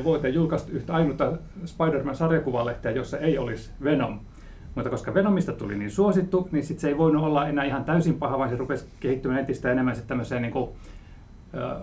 30-40 0.00 0.04
vuoteen 0.04 0.34
julkaistu 0.34 0.72
yhtä 0.72 0.94
ainutta 0.94 1.32
Spider-Man-sarjakuvalehteä, 1.64 2.90
jossa 2.90 3.18
ei 3.18 3.38
olisi 3.38 3.70
Venom. 3.84 4.20
Mutta 4.74 4.90
koska 4.90 5.14
Venomista 5.14 5.52
tuli 5.52 5.78
niin 5.78 5.90
suosittu, 5.90 6.48
niin 6.52 6.64
sit 6.64 6.78
se 6.78 6.88
ei 6.88 6.98
voinut 6.98 7.24
olla 7.24 7.48
enää 7.48 7.64
ihan 7.64 7.84
täysin 7.84 8.14
paha, 8.14 8.38
vaan 8.38 8.50
se 8.50 8.56
rupesi 8.56 8.84
kehittymään 9.00 9.40
entistä 9.40 9.72
enemmän 9.72 9.94
sitten 9.94 10.08
tämmöiseen 10.08 10.42
niin 10.42 10.52
kuin, 10.52 10.70
ö, 11.54 11.76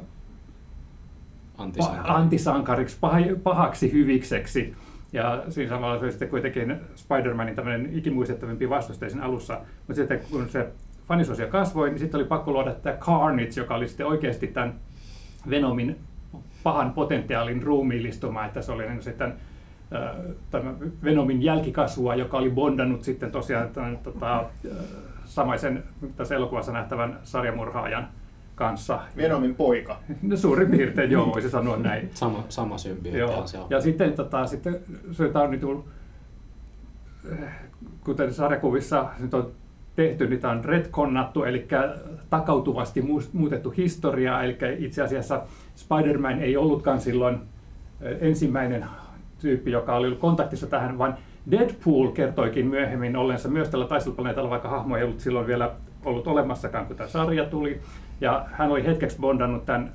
Antisankari. 1.58 2.04
antisankariksi, 2.08 2.98
pah- 3.06 3.40
pahaksi 3.44 3.92
hyvikseksi. 3.92 4.74
Ja 5.14 5.44
siinä 5.50 5.70
samalla 5.70 5.98
se 5.98 6.04
oli 6.04 6.12
sitten 6.12 6.30
kuitenkin 6.30 6.76
Spider-Manin 6.96 7.56
tämmöinen 7.56 7.90
ikimuistettavimpi 7.94 8.70
vastustaja 8.70 9.10
siinä 9.10 9.26
alussa. 9.26 9.54
Mutta 9.78 9.94
sitten 9.94 10.20
kun 10.32 10.50
se 10.50 10.68
fanisosio 11.08 11.48
kasvoi, 11.48 11.90
niin 11.90 12.00
sitten 12.00 12.18
oli 12.20 12.28
pakko 12.28 12.52
luoda 12.52 12.74
tämä 12.74 12.98
Carnage, 12.98 13.52
joka 13.56 13.76
oli 13.76 13.88
sitten 13.88 14.06
oikeasti 14.06 14.48
tämän 14.48 14.74
Venomin 15.50 16.00
pahan 16.64 16.94
potentiaalin 16.94 17.64
ruumiillistuma, 17.64 18.46
että 18.46 18.62
se 18.62 18.72
oli 18.72 18.84
niin 18.84 18.94
kuin 18.94 19.04
sitten 19.04 19.34
äh, 19.96 20.16
tämä 20.52 20.74
Venomin 21.04 21.44
jälkikasvua, 21.44 22.16
joka 22.16 22.38
oli 22.38 22.50
bondannut 22.50 23.04
sitten 23.04 23.32
tosiaan 23.32 23.70
tämän, 23.70 23.98
tota, 23.98 24.46
samaisen 25.26 25.84
tässä 26.16 26.36
elokuvassa 26.36 26.72
nähtävän 26.72 27.20
sarjamurhaajan 27.24 28.08
kanssa. 28.56 29.00
Venomin 29.18 29.56
poika. 29.56 30.00
No 30.22 30.38
suurin 30.38 30.72
piirtein 30.72 31.12
joo, 31.12 31.28
voisi 31.28 31.50
sanoa 31.50 31.78
näin. 31.78 32.10
Sama, 32.14 32.44
sama 32.50 32.78
symbiooti 32.78 33.20
Joo. 33.20 33.48
se 33.48 33.60
on. 33.60 33.68
Ja 33.70 33.82
sitten, 33.82 34.14
tota, 34.14 34.48
sitten 34.48 34.80
se 35.12 35.24
on 35.24 35.52
nyt, 35.52 35.62
tullut, 35.62 35.86
kuten 38.04 38.34
sarjakuvissa 38.34 39.06
nyt 39.20 39.34
on 39.34 39.52
tehty, 39.98 40.38
tämä 40.38 40.54
on 40.54 40.66
retconnattu, 40.66 41.44
eli 41.44 41.68
takautuvasti 42.30 43.04
muutettu 43.34 43.70
historiaa, 43.78 44.44
eli 44.44 44.58
itse 44.78 45.02
asiassa 45.02 45.42
Spider-Man 45.76 46.40
ei 46.40 46.58
ollutkaan 46.58 47.02
silloin 47.02 47.40
ensimmäinen 48.02 48.86
tyyppi, 49.40 49.72
joka 49.72 49.96
oli 49.96 50.08
ollut 50.08 50.20
kontaktissa 50.20 50.68
tähän, 50.68 50.98
vaan 50.98 51.16
Deadpool 51.52 52.08
kertoikin 52.08 52.68
myöhemmin 52.68 53.16
ollensa 53.16 53.50
myös 53.50 53.70
tällä 53.70 53.86
taisteluplaneetalla, 53.86 54.50
vaikka 54.50 54.70
hahmo 54.70 54.98
ei 54.98 55.04
ollut 55.04 55.20
silloin 55.20 55.48
vielä 55.48 55.72
ollut 56.06 56.28
olemassakaan, 56.28 56.86
kun 56.86 56.96
tämä 56.96 57.10
sarja 57.10 57.46
tuli. 57.46 57.80
Ja 58.22 58.46
hän 58.52 58.72
oli 58.72 58.86
hetkeksi 58.86 59.18
bondannut 59.20 59.66
tämän 59.66 59.94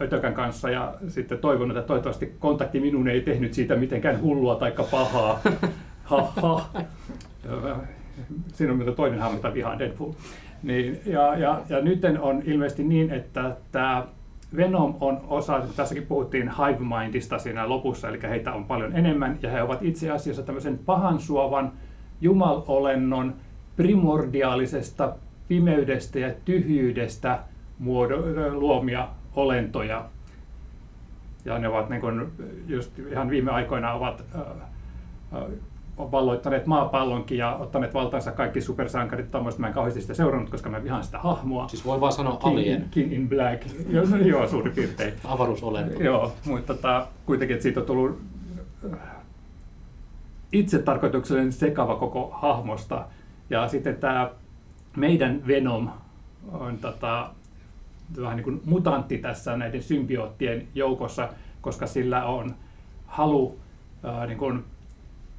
Ötökän 0.00 0.34
kanssa 0.34 0.70
ja 0.70 0.94
sitten 1.08 1.38
toivonut, 1.38 1.76
että 1.76 1.86
toivottavasti 1.86 2.36
kontakti 2.38 2.80
minun 2.80 3.08
ei 3.08 3.20
tehnyt 3.20 3.54
siitä 3.54 3.76
mitenkään 3.76 4.20
hullua 4.20 4.54
tai 4.54 4.72
pahaa. 4.90 5.40
ha, 6.04 6.32
ha. 6.42 6.66
Siinä 8.52 8.72
on 8.72 8.78
vielä 8.78 8.92
toinen 8.92 9.20
hahmo, 9.20 9.36
jota 9.36 9.54
vihaan 9.54 9.78
Deadpool. 9.78 10.12
Niin, 10.62 11.00
ja, 11.06 11.36
ja, 11.36 11.62
ja 11.68 11.80
nyt 11.80 12.02
on 12.20 12.42
ilmeisesti 12.44 12.84
niin, 12.84 13.10
että 13.10 13.56
tämä 13.72 14.06
Venom 14.56 14.94
on 15.00 15.20
osa, 15.28 15.62
tässäkin 15.76 16.06
puhuttiin 16.06 16.50
Hive 16.56 16.78
Mindista 16.78 17.38
siinä 17.38 17.68
lopussa, 17.68 18.08
eli 18.08 18.22
heitä 18.22 18.52
on 18.52 18.64
paljon 18.64 18.96
enemmän, 18.96 19.38
ja 19.42 19.50
he 19.50 19.62
ovat 19.62 19.82
itse 19.82 20.10
asiassa 20.10 20.42
tämmöisen 20.42 20.78
pahan 20.78 21.20
suovan 21.20 21.72
jumalolennon 22.20 23.34
primordiaalisesta 23.76 25.16
pimeydestä 25.48 26.18
ja 26.18 26.32
tyhjyydestä 26.44 27.38
muodo, 27.78 28.16
luomia 28.52 29.08
olentoja. 29.36 30.04
Ja 31.44 31.58
ne 31.58 31.68
ovat 31.68 31.88
niin 31.88 32.00
kuin, 32.00 32.32
just 32.66 32.98
ihan 32.98 33.30
viime 33.30 33.50
aikoina 33.50 33.92
ovat 33.92 34.24
äh, 34.34 34.40
äh, 34.40 35.48
valloittaneet 35.98 36.66
maapallonkin 36.66 37.38
ja 37.38 37.54
ottaneet 37.54 37.94
valtaansa 37.94 38.32
kaikki 38.32 38.60
supersankarit. 38.60 39.30
Tuommoista 39.30 39.60
mä 39.60 39.66
en 39.66 39.72
kauheasti 39.72 40.00
sitä 40.00 40.14
seurannut, 40.14 40.50
koska 40.50 40.70
mä 40.70 40.84
vihaan 40.84 41.04
sitä 41.04 41.18
hahmoa. 41.18 41.68
Siis 41.68 41.84
voi 41.84 42.00
vaan 42.00 42.12
sanoa 42.12 42.36
King, 42.36 42.52
alien. 42.52 42.88
King 42.90 43.12
in 43.12 43.28
Black. 43.28 43.62
joo, 43.88 44.04
no, 44.04 44.16
joo, 44.16 44.48
suurin 44.48 44.72
piirtein. 44.72 45.14
Avaruusolento. 45.24 46.02
Joo, 46.02 46.32
mutta 46.46 46.74
tota, 46.74 47.06
kuitenkin, 47.26 47.54
että 47.54 47.62
siitä 47.62 47.80
on 47.80 47.86
tullut 47.86 48.20
äh, 48.92 48.98
itse 50.52 50.78
tarkoituksellinen 50.78 51.52
sekava 51.52 51.96
koko 51.96 52.30
hahmosta. 52.40 53.04
Ja 53.50 53.68
sitten 53.68 53.96
tämä 53.96 54.30
meidän 54.96 55.46
Venom 55.46 55.88
on 56.52 56.78
tota, 56.78 57.30
vähän 58.20 58.36
niin 58.36 58.44
kuin 58.44 58.60
mutantti 58.64 59.18
tässä 59.18 59.56
näiden 59.56 59.82
symbioottien 59.82 60.68
joukossa, 60.74 61.28
koska 61.60 61.86
sillä 61.86 62.24
on 62.24 62.54
halu 63.06 63.58
ää, 64.02 64.26
niin 64.26 64.38
kuin 64.38 64.64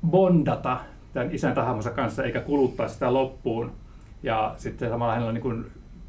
bondata 0.10 0.79
tämän 1.13 1.36
isän 1.36 1.55
hahmonsa 1.55 1.91
kanssa 1.91 2.24
eikä 2.24 2.39
kuluttaa 2.39 2.88
sitä 2.88 3.13
loppuun. 3.13 3.72
Ja 4.24 4.55
sitten 4.57 4.89
samalla 4.89 5.13
hänellä 5.13 5.29
on 5.29 5.36
niin 5.36 5.65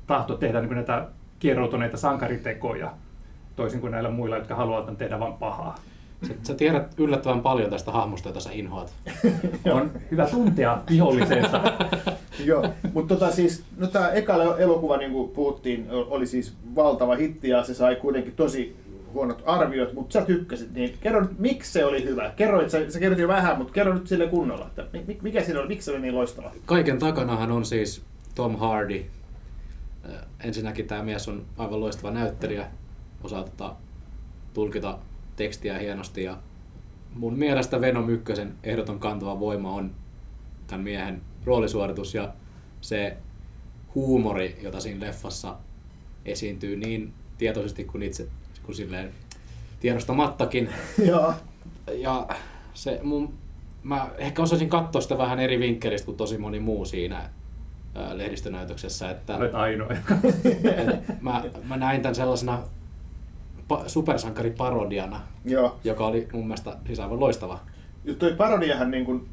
tahto 0.06 0.36
tehdä 0.36 0.60
niin 0.60 0.74
näitä 0.74 1.06
kieroutuneita 1.38 1.96
sankaritekoja, 1.96 2.90
toisin 3.56 3.80
kuin 3.80 3.90
näillä 3.90 4.10
muilla, 4.10 4.36
jotka 4.36 4.54
haluavat 4.54 4.98
tehdä 4.98 5.20
vain 5.20 5.32
pahaa. 5.32 5.74
Sä, 6.28 6.34
sä 6.42 6.54
tiedät 6.54 6.94
yllättävän 6.98 7.40
paljon 7.40 7.70
tästä 7.70 7.92
hahmosta, 7.92 8.28
jota 8.28 8.40
sä 8.40 8.50
inhoat. 8.52 8.92
on 9.72 9.90
hyvä 10.10 10.26
tuntea 10.26 10.78
vihollisensa. 10.90 11.60
Joo, 12.44 12.64
mutta 12.92 13.14
tota 13.14 13.32
siis, 13.32 13.64
no 13.76 13.86
tämä 13.86 14.10
eka 14.10 14.56
elokuva, 14.58 14.96
niin 14.96 15.12
kuin 15.12 15.30
puhuttiin, 15.30 15.86
oli 15.90 16.26
siis 16.26 16.54
valtava 16.74 17.16
hitti 17.16 17.48
ja 17.48 17.64
se 17.64 17.74
sai 17.74 17.96
kuitenkin 17.96 18.32
tosi 18.36 18.76
huonot 19.14 19.42
arviot, 19.46 19.92
mutta 19.92 20.12
sä 20.12 20.26
tykkäsit, 20.26 20.72
niin 20.74 20.98
kerro 21.00 21.20
nyt, 21.20 21.38
miksi 21.38 21.72
se 21.72 21.84
oli 21.84 22.04
hyvä? 22.04 22.32
Kerroit, 22.36 22.70
sä, 22.70 22.90
sä 22.90 22.98
jo 22.98 23.28
vähän, 23.28 23.58
mutta 23.58 23.72
kerro 23.72 23.94
nyt 23.94 24.06
sille 24.06 24.26
kunnolla, 24.26 24.66
että 24.66 24.86
mikä 25.22 25.42
siinä 25.42 25.60
oli, 25.60 25.68
miksi 25.68 25.84
se 25.84 25.90
oli 25.90 26.00
niin 26.00 26.14
loistava? 26.14 26.52
Kaiken 26.66 26.98
takanahan 26.98 27.52
on 27.52 27.64
siis 27.64 28.02
Tom 28.34 28.56
Hardy. 28.56 29.04
Ensinnäkin 30.44 30.86
tämä 30.86 31.02
mies 31.02 31.28
on 31.28 31.44
aivan 31.58 31.80
loistava 31.80 32.10
näyttelijä, 32.10 32.66
osaa 33.22 33.42
tota, 33.42 33.74
tulkita 34.54 34.98
tekstiä 35.36 35.78
hienosti 35.78 36.24
ja 36.24 36.38
mun 37.14 37.38
mielestä 37.38 37.80
Venom 37.80 38.08
1 38.08 38.32
ehdoton 38.62 38.98
kantava 38.98 39.40
voima 39.40 39.74
on 39.74 39.90
tämän 40.66 40.84
miehen 40.84 41.22
roolisuoritus 41.44 42.14
ja 42.14 42.34
se 42.80 43.16
huumori, 43.94 44.58
jota 44.62 44.80
siinä 44.80 45.06
leffassa 45.06 45.56
esiintyy 46.24 46.76
niin 46.76 47.12
tietoisesti 47.38 47.84
kuin 47.84 48.02
itse 48.02 48.28
kuin 48.64 48.76
silleen 48.76 49.10
tiedostamattakin. 49.80 50.68
Joo. 51.06 51.34
Ja 51.92 52.26
se 52.74 53.00
mun, 53.02 53.34
mä 53.82 54.08
ehkä 54.18 54.42
osaisin 54.42 54.68
katsoa 54.68 55.00
sitä 55.00 55.18
vähän 55.18 55.40
eri 55.40 55.58
vinkkelistä 55.58 56.06
kuin 56.06 56.16
tosi 56.16 56.38
moni 56.38 56.60
muu 56.60 56.84
siinä 56.84 57.30
ää, 57.94 58.18
lehdistönäytöksessä. 58.18 59.10
Että, 59.10 59.36
Olet 59.36 59.54
ainoa. 59.54 59.88
et 59.92 61.20
mä, 61.20 61.44
mä 61.64 61.76
näin 61.76 62.02
tämän 62.02 62.14
sellaisena 62.14 62.62
pa- 63.72 63.88
supersankariparodiana, 63.88 65.20
Joo. 65.44 65.78
joka 65.84 66.06
oli 66.06 66.28
mun 66.32 66.46
mielestä 66.46 66.76
siis 66.86 67.00
aivan 67.00 67.20
loistava. 67.20 67.60
Ja 68.04 68.14
toi 68.14 68.32
parodiahan 68.32 68.90
niin 68.90 69.04
kuin, 69.04 69.28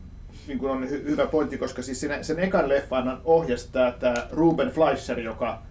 niin 0.48 0.60
kuin 0.60 0.72
on 0.72 0.84
hy- 0.84 1.10
hyvä 1.10 1.26
pointti, 1.26 1.58
koska 1.58 1.82
siis 1.82 2.02
sen, 2.02 2.24
sen 2.26 2.40
ekan 2.40 2.70
leffan 2.70 3.22
ohjasi 3.24 3.70
tämä, 3.72 3.92
tämä 4.00 4.14
Ruben 4.32 4.70
Fleischer, 4.72 5.20
joka 5.20 5.62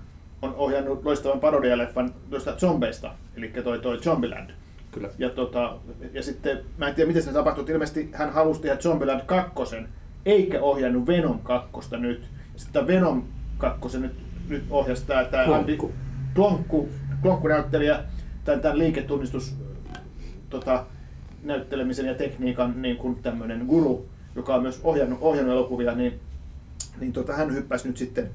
on 0.42 0.54
ohjannut 0.54 1.04
loistavan 1.04 1.40
parodialeffan 1.40 2.14
tuosta 2.30 2.56
zombeista, 2.56 3.14
eli 3.36 3.48
toi, 3.48 3.78
toi 3.78 3.98
Zombieland. 3.98 4.50
Kyllä. 4.90 5.08
Ja, 5.18 5.30
tota, 5.30 5.76
ja 6.12 6.22
sitten, 6.22 6.60
mä 6.78 6.88
en 6.88 6.94
tiedä 6.94 7.08
miten 7.08 7.22
se 7.22 7.32
tapahtui, 7.32 7.64
ilmeisesti 7.68 8.10
hän 8.12 8.32
halusi 8.32 8.60
tehdä 8.60 8.76
Zombieland 8.76 9.20
2, 9.26 9.76
eikä 10.26 10.60
ohjannut 10.60 11.06
Venom 11.06 11.38
2 11.38 11.96
nyt. 11.96 12.28
Sitten 12.56 12.86
Venom 12.86 13.22
2 13.58 13.98
nyt, 13.98 14.12
nyt 14.48 14.64
ohjasi 14.70 15.06
tämä, 15.06 15.24
tämä 15.24 15.42
Andy 15.56 15.76
Klonkku. 15.76 15.92
Klonkku, 16.34 16.88
Klonkku-näyttelijä, 17.22 18.04
tämän, 18.44 18.60
tämän 18.60 18.78
liiketunnistus 18.78 19.56
tota, 20.50 20.86
näyttelemisen 21.42 22.06
ja 22.06 22.14
tekniikan 22.14 22.82
niin 22.82 22.96
kuin 22.96 23.22
tämmöinen 23.22 23.66
guru, 23.66 24.08
joka 24.36 24.54
on 24.54 24.62
myös 24.62 24.80
ohjannut, 24.84 25.18
ohjannut 25.22 25.52
elokuvia, 25.52 25.94
niin, 25.94 26.20
niin 27.00 27.12
tota, 27.12 27.32
hän 27.32 27.54
hyppäsi 27.54 27.88
nyt 27.88 27.96
sitten 27.96 28.30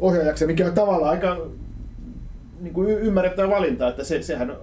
ohjaajaksi, 0.00 0.46
mikä 0.46 0.66
on 0.66 0.74
tavallaan 0.74 1.10
aika 1.10 1.46
niin 2.60 2.74
kuin 2.74 2.88
ymmärrettävä 2.88 3.48
valinta, 3.48 3.88
että 3.88 4.04
se, 4.04 4.22
sehän 4.22 4.56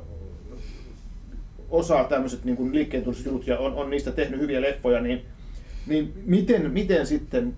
osaa 1.69 2.03
tämmöiset 2.03 2.45
niin 2.45 2.73
liikkeentunnistusjutut 2.73 3.47
ja 3.47 3.59
on, 3.59 3.73
on 3.73 3.89
niistä 3.89 4.11
tehnyt 4.11 4.39
hyviä 4.39 4.61
leffoja, 4.61 5.01
niin, 5.01 5.25
niin 5.87 6.13
miten, 6.25 6.71
miten 6.71 7.07
sitten 7.07 7.55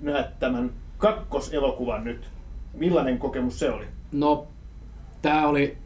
näet 0.00 0.38
tämän 0.38 0.70
kakkoselokuvan 0.98 2.04
nyt? 2.04 2.28
Millainen 2.74 3.18
kokemus 3.18 3.58
se 3.58 3.70
oli? 3.70 3.84
No, 4.12 4.46
tää 5.22 5.48
oli 5.48 5.78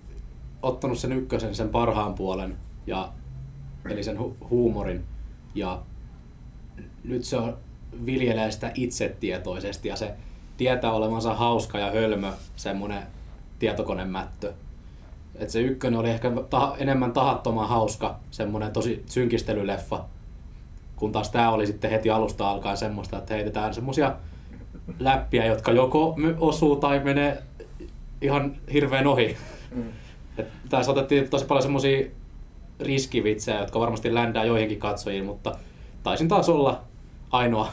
ottanut 0.62 0.98
sen 0.98 1.12
ykkösen, 1.12 1.54
sen 1.54 1.68
parhaan 1.68 2.14
puolen, 2.14 2.56
ja, 2.86 3.12
eli 3.90 4.04
sen 4.04 4.18
hu- 4.18 4.48
huumorin, 4.50 5.04
ja 5.54 5.82
nyt 7.04 7.24
se 7.24 7.36
on, 7.36 7.56
viljelee 8.06 8.50
sitä 8.50 8.70
itsetietoisesti, 8.74 9.88
ja 9.88 9.96
se 9.96 10.14
tietää 10.58 10.92
olevansa 10.92 11.34
hauska 11.34 11.78
ja 11.78 11.90
hölmö, 11.90 12.32
semmonen 12.56 13.02
tietokonemättö. 13.58 14.52
Et 15.34 15.50
se 15.50 15.60
ykkönen 15.60 16.00
oli 16.00 16.10
ehkä 16.10 16.32
ta- 16.50 16.74
enemmän 16.78 17.12
tahattoman 17.12 17.68
hauska, 17.68 18.16
semmonen 18.30 18.72
tosi 18.72 19.04
synkistelyleffa, 19.06 20.04
kun 20.96 21.12
taas 21.12 21.30
tää 21.30 21.50
oli 21.50 21.66
sitten 21.66 21.90
heti 21.90 22.10
alusta 22.10 22.50
alkaen 22.50 22.76
semmoista, 22.76 23.18
että 23.18 23.34
heitetään 23.34 23.74
semmosia 23.74 24.16
läppiä, 24.98 25.46
jotka 25.46 25.72
joko 25.72 26.16
osuu 26.38 26.76
tai 26.76 27.00
menee 27.00 27.42
ihan 28.22 28.56
hirveän 28.72 29.06
ohi. 29.06 29.36
Mm. 29.74 29.88
Et 30.38 30.48
tässä 30.68 30.92
otettiin 30.92 31.30
tosi 31.30 31.44
paljon 31.44 31.62
semmosia 31.62 32.06
riskivitsejä, 32.80 33.60
jotka 33.60 33.80
varmasti 33.80 34.14
ländää 34.14 34.44
joihinkin 34.44 34.78
katsojiin, 34.78 35.24
mutta 35.24 35.54
taisin 36.02 36.28
taas 36.28 36.48
olla 36.48 36.80
ainoa 37.30 37.68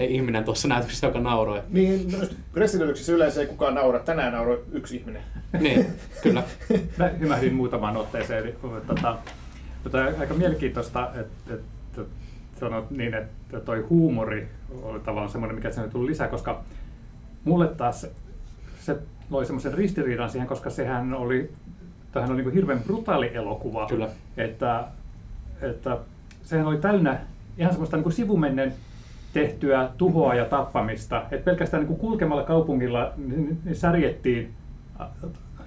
ihminen 0.00 0.44
tuossa 0.44 0.68
näytöksessä, 0.68 1.06
joka 1.06 1.20
nauroi. 1.20 1.62
Niin, 1.68 2.12
no, 2.12 2.18
Residencyssä 2.54 3.12
yleensä 3.12 3.40
ei 3.40 3.46
kukaan 3.46 3.74
naura. 3.74 3.98
Tänään 3.98 4.32
nauroi 4.32 4.64
yksi 4.72 4.96
ihminen. 4.96 5.22
Niin, 5.60 5.86
kyllä. 6.22 6.42
Mä 6.98 7.08
hymähdin 7.08 7.54
muutamaan 7.54 7.96
otteeseen. 7.96 8.44
Eli, 8.44 8.54
tota, 8.86 9.16
tota, 9.84 9.98
aika 10.18 10.34
mielenkiintoista, 10.34 11.10
että, 11.14 11.54
että 11.54 12.02
sanot 12.60 12.90
niin, 12.90 13.14
että 13.14 13.60
toi 13.60 13.80
huumori 13.80 14.48
oli 14.82 15.00
tavallaan 15.00 15.32
semmoinen, 15.32 15.56
mikä 15.56 15.70
sen 15.70 15.90
tuli 15.90 16.10
lisää, 16.10 16.28
koska 16.28 16.64
mulle 17.44 17.68
taas 17.68 18.06
se 18.80 18.96
loi 19.30 19.46
semmoisen 19.46 19.74
ristiriidan 19.74 20.30
siihen, 20.30 20.48
koska 20.48 20.70
sehän 20.70 21.14
oli, 21.14 21.52
tämähän 22.12 22.34
oli 22.34 22.42
niin 22.42 22.54
hirveän 22.54 22.82
brutaali 22.82 23.30
elokuva. 23.34 23.86
Kyllä. 23.86 24.08
Että, 24.36 24.84
että 25.62 25.98
sehän 26.42 26.66
oli 26.66 26.78
täynnä 26.78 27.20
ihan 27.58 27.72
semmoista 27.72 27.96
niin 27.96 28.02
kuin 28.02 28.12
sivumennen 28.12 28.74
tehtyä 29.36 29.88
tuhoa 29.96 30.34
ja 30.34 30.44
tappamista. 30.44 31.22
Et 31.30 31.44
pelkästään 31.44 31.80
niin 31.80 31.88
kuin 31.88 32.00
kulkemalla 32.00 32.42
kaupungilla 32.42 33.12
niin, 33.16 33.58
särjettiin 33.72 34.54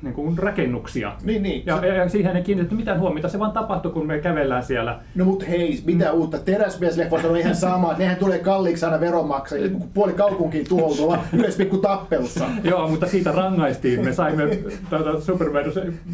niin 0.02 0.14
kuin 0.14 0.38
rakennuksia. 0.38 1.14
Niin, 1.24 1.44
niin. 1.44 1.64
Ja, 1.66 1.86
ja, 1.86 2.10
siihen 2.10 2.36
ei 2.36 2.44
kiinnitetty 2.44 2.76
mitään 2.76 3.00
huomiota, 3.00 3.30
se 3.30 3.40
vaan 3.40 3.52
tapahtui, 3.52 3.92
kun 3.92 4.08
me 4.08 4.20
kävellään 4.20 4.64
siellä. 4.64 5.00
No 5.16 5.26
mut 5.26 5.48
hei, 5.48 5.82
mitä 5.86 6.12
uutta? 6.12 6.38
Teräsmiesleffoista 6.38 7.28
on 7.28 7.38
ihan 7.38 7.56
sama. 7.56 7.94
Nehän 7.98 8.18
tulee 8.18 8.40
kalliiksi 8.40 8.86
aina 8.86 9.00
veronmaksajille, 9.00 9.70
kun 9.70 9.90
puoli 9.94 10.14
kaupunkiin 10.14 10.70
tuhoutuu 10.70 11.16
yhdessä 11.34 11.58
pikku 11.58 11.78
tappelussa. 11.78 12.46
Joo, 12.64 12.88
mutta 12.88 13.08
siitä 13.08 13.32
rangaistiin. 13.32 14.06
Me 14.06 14.14
saimme 14.14 14.60
tuota, 14.90 15.22
Superman 15.22 15.64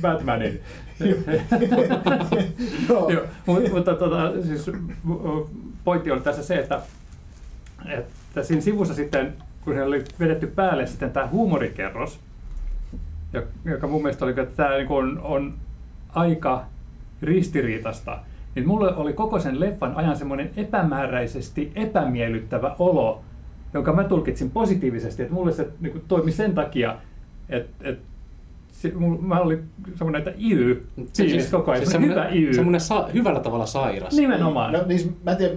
Batmanin. 0.02 0.60
Joo. 2.90 3.10
Joo, 3.10 3.24
mutta, 3.46 3.70
mutta 3.70 3.96
tota, 3.96 4.32
siis, 4.44 4.72
pointti 5.84 6.12
oli 6.12 6.22
tässä 6.22 6.44
se, 6.44 6.56
että, 6.56 6.82
että 7.88 8.44
siinä 8.44 8.62
sivussa 8.62 8.94
sitten, 8.94 9.34
kun 9.64 9.76
he 9.76 9.84
oli 9.84 10.04
vedetty 10.20 10.48
päälle 10.48 10.88
sitten 10.88 11.12
tämä 11.12 11.28
huumorikerros, 11.28 12.20
jo- 13.34 13.44
joka 13.66 13.88
mun 13.88 14.02
mielestä 14.02 14.26
oli, 14.26 14.32
että 14.32 14.56
tämä 14.56 14.78
niin 14.78 14.88
on, 14.90 15.20
on 15.24 15.54
aika 16.10 16.66
ristiriitasta, 17.22 18.20
niin 18.56 18.68
mulle 18.68 18.96
oli 18.96 19.14
koko 19.14 19.40
sen 19.40 19.60
leffan 19.60 19.96
ajan 19.96 20.18
semmoinen 20.18 20.50
epämääräisesti 20.58 21.72
epämiellyttävä 21.76 22.76
olo, 22.80 23.22
jonka 23.74 23.94
mä 23.94 24.04
tulkitsin 24.04 24.52
positiivisesti, 24.52 25.22
että 25.22 25.34
mulle 25.34 25.52
se 25.52 25.68
niin 25.80 25.92
kuin, 25.92 26.04
toimi 26.08 26.32
sen 26.32 26.54
takia, 26.54 26.96
että, 27.50 27.90
että 27.90 28.06
se, 28.72 28.92
mulla, 28.96 29.22
mä 29.22 29.40
olin 29.40 29.64
semmoinen, 29.96 30.20
että 30.20 30.34
iy, 30.42 30.88
fiilis 31.18 31.50
koko 31.50 31.72
ajan, 31.72 31.82
siis 31.82 31.92
semmoinen 31.92 32.18
hyvä 32.18 32.30
iy. 32.30 32.54
semmoinen 32.54 32.82
sa- 32.82 33.10
hyvällä 33.14 33.40
tavalla 33.40 33.66
sairas. 33.66 34.14
Nimenomaan. 34.16 34.74
No 34.74 34.84
niin, 34.86 35.18
mä 35.26 35.32
en 35.32 35.38
tiedä, 35.38 35.54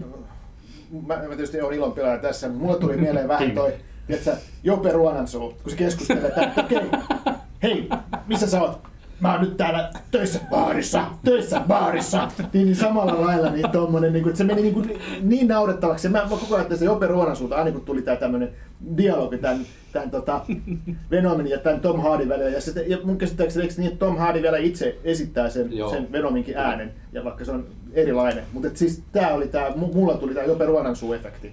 mä, 1.07 1.17
mä 1.17 1.29
tietysti 1.29 1.61
olen 1.61 1.77
ilonpilaaja 1.77 2.19
tässä, 2.19 2.49
mutta 2.49 2.65
mulle 2.65 2.79
tuli 2.79 2.97
mieleen 2.97 3.29
vähän 3.29 3.51
toi, 3.51 3.75
tiedätkö, 4.07 4.37
Jope 4.63 4.93
Ruonansuu, 4.93 5.55
kun 5.63 5.71
se 5.71 5.77
keskustelee, 5.77 6.29
että 6.29 6.53
okei, 6.57 6.91
hei, 7.63 7.89
missä 8.27 8.47
sä 8.47 8.63
oot? 8.63 8.89
Mä 9.21 9.33
oon 9.33 9.41
nyt 9.41 9.57
täällä 9.57 9.91
töissä 10.11 10.41
baarissa, 10.51 11.05
töissä 11.25 11.61
baarissa. 11.69 12.29
Niin, 12.53 12.67
niin 12.67 12.77
samalla 12.77 13.27
lailla 13.27 13.51
niin 13.51 13.71
tommonen, 13.71 14.13
niin 14.13 14.23
kuin, 14.23 14.31
että 14.31 14.39
se 14.39 14.45
meni 14.45 14.63
niin, 14.63 14.75
kuin, 14.75 14.99
niin 15.23 15.49
naurettavaksi. 15.49 16.09
Mä, 16.09 16.23
mä 16.23 16.29
koko 16.29 16.55
ajan 16.55 16.67
sitä 16.71 16.85
Jope 16.85 17.07
Ruonansuuta, 17.07 17.57
aina 17.57 17.73
kun 17.73 17.81
tuli 17.81 18.03
tää 18.03 18.17
tämmönen 18.17 18.53
dialogi 18.97 19.39
tämän, 19.39 19.61
tämän 19.93 20.11
tota, 20.11 20.41
Venomin 21.11 21.47
ja 21.47 21.59
tämän 21.59 21.81
Tom 21.81 22.01
Hardin 22.01 22.29
välillä. 22.29 22.51
Ja, 22.51 22.61
se, 22.61 22.85
ja 22.87 22.99
mun 23.05 23.19
käsittääkseni 23.19 23.63
eikö 23.63 23.75
niin, 23.79 23.93
että 23.93 24.07
Tom 24.07 24.17
Hardy 24.17 24.43
vielä 24.43 24.59
itse 24.59 24.99
esittää 25.05 25.51
sen, 25.51 25.77
Joo. 25.77 25.91
sen 25.91 26.13
Venominkin 26.13 26.57
äänen, 26.57 26.93
ja 27.13 27.25
vaikka 27.25 27.45
se 27.45 27.53
on 27.53 27.67
erilainen. 27.93 28.45
Mutta 28.53 28.69
siis 28.75 29.03
tää 29.13 29.35
oli 29.35 29.49
tää, 29.49 29.69
mu- 29.69 29.95
mulla 29.95 30.17
tuli 30.17 30.35
tää 30.35 30.45
Jope 30.45 30.67
Ruonansuu-efekti. 30.67 31.53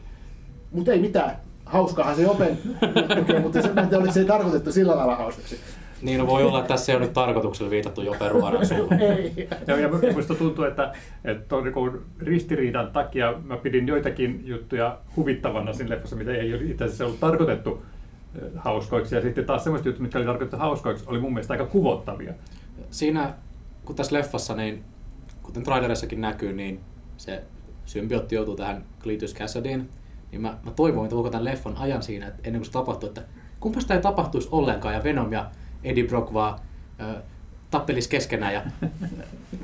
Mutta 0.72 0.92
ei 0.92 1.00
mitään. 1.00 1.36
Hauskaahan 1.65 2.15
se 2.15 2.22
Jopen, 2.22 2.58
juttukin, 3.10 3.42
mutta 3.42 3.62
se, 3.62 3.68
en 3.68 3.74
tiedä, 3.74 3.98
oliko 3.98 4.13
se 4.13 4.20
ei 4.20 4.25
tarkoitettu 4.25 4.72
sillä 4.72 4.96
lailla 4.96 5.15
hauskaksi. 5.15 5.60
Niin 6.01 6.20
no 6.20 6.27
voi 6.27 6.44
olla, 6.44 6.60
että 6.60 6.74
tässä 6.74 6.92
ei 6.92 6.96
ole 6.96 7.06
nyt 7.06 7.13
tarkoituksella 7.13 7.72
viitattu 7.72 8.01
jo 8.01 8.15
suuhun. 8.63 8.94
Ei. 9.18 9.50
Ja, 9.68 9.80
ja 9.80 9.89
minusta 9.89 10.36
tuntuu, 10.36 10.65
että, 10.65 10.94
että 11.24 11.56
niin 11.56 12.01
ristiriidan 12.20 12.92
takia 12.92 13.34
mä 13.46 13.58
pidin 13.58 13.88
joitakin 13.88 14.42
juttuja 14.46 14.98
huvittavana 15.15 15.74
siinä 15.74 15.89
leffassa, 15.89 16.15
mitä 16.15 16.32
ei 16.32 16.72
itse 16.72 16.84
asiassa 16.84 17.06
ollut 17.06 17.20
tarkoitettu 17.20 17.86
eh, 18.36 18.51
hauskoiksi. 18.56 19.15
Ja 19.15 19.22
sitten 19.22 19.46
taas 19.46 19.63
sellaiset 19.63 19.86
jutut, 19.86 20.01
mitkä 20.01 20.18
oli 20.18 20.25
tarkoitettu 20.25 20.58
hauskoiksi, 20.58 21.06
oli 21.08 21.20
mun 21.20 21.34
mielestä 21.34 21.54
aika 21.54 21.65
kuvottavia. 21.65 22.34
Siinä, 22.89 23.34
kun 23.86 23.96
tässä 23.96 24.15
leffassa, 24.15 24.56
niin 24.56 24.84
kuten 25.46 25.64
trailerissakin 25.64 26.22
näkyy, 26.22 26.54
niin 26.54 26.80
se 27.18 27.44
symbiootti 27.86 28.36
joutuu 28.36 28.56
tähän 28.56 28.86
Cletus 29.02 29.36
Cassadyin, 29.36 29.90
niin 30.32 30.42
mä, 30.42 30.58
mä 30.64 30.72
toivoin 30.72 31.10
koko 31.10 31.30
tämän 31.30 31.46
leffan 31.46 31.78
ajan 31.78 32.04
siinä, 32.04 32.28
että 32.28 32.42
ennen 32.44 32.60
kuin 32.60 32.66
se 32.66 32.72
tapahtui, 32.72 33.08
että 33.08 33.24
kumpa 33.60 33.82
sitä 33.82 33.94
ei 33.94 34.02
tapahtuisi 34.02 34.50
ollenkaan 34.52 34.94
ja 34.94 35.04
Venom 35.04 35.32
ja 35.32 35.52
Eddie 35.84 36.08
Brock 36.08 36.34
vaan 36.34 36.60
ö, 37.00 37.22
tappelis 37.72 38.08
keskenään 38.08 38.54
ja 38.54 38.62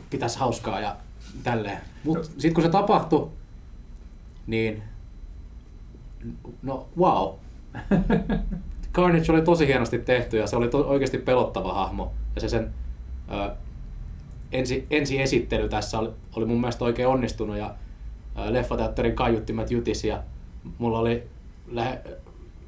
pitäisi 0.10 0.40
hauskaa 0.40 0.80
ja 0.80 0.96
tälleen. 1.44 1.78
Mutta 2.04 2.28
sitten 2.28 2.54
kun 2.54 2.64
se 2.64 2.70
tapahtui, 2.70 3.30
niin 4.48 4.84
no 6.62 6.88
wow. 6.98 7.34
Carnage 8.94 9.32
oli 9.32 9.42
tosi 9.42 9.68
hienosti 9.68 10.00
tehty 10.00 10.38
ja 10.38 10.48
se 10.48 10.56
oli 10.56 10.68
to- 10.68 10.88
oikeasti 10.90 11.18
pelottava 11.18 11.74
hahmo. 11.74 12.14
Ja 12.36 12.42
se 12.42 12.50
sen 12.50 12.74
ö, 13.32 13.56
ensi, 14.90 15.22
esittely 15.22 15.70
tässä 15.70 16.00
oli, 16.00 16.10
oli 16.36 16.46
mun 16.46 16.62
mielestä 16.62 16.86
oikein 16.86 17.08
onnistunut 17.08 17.58
ja 17.58 17.76
leffateatterin 18.36 19.16
kaiuttimet 19.16 19.72
jutisi 19.72 20.08
ja 20.08 20.24
mulla 20.78 21.00
oli 21.00 21.24
lähe, 21.68 22.02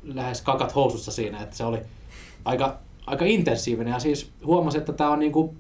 lähes 0.04 0.42
kakat 0.42 0.76
housussa 0.76 1.12
siinä, 1.12 1.44
että 1.44 1.56
se 1.56 1.64
oli 1.64 1.80
aika, 2.46 2.80
aika 3.06 3.26
intensiivinen 3.26 3.92
ja 3.92 4.00
siis 4.00 4.32
huomasi, 4.46 4.78
että 4.78 4.94
tämä 4.94 5.10
on 5.10 5.20
niinku 5.20 5.56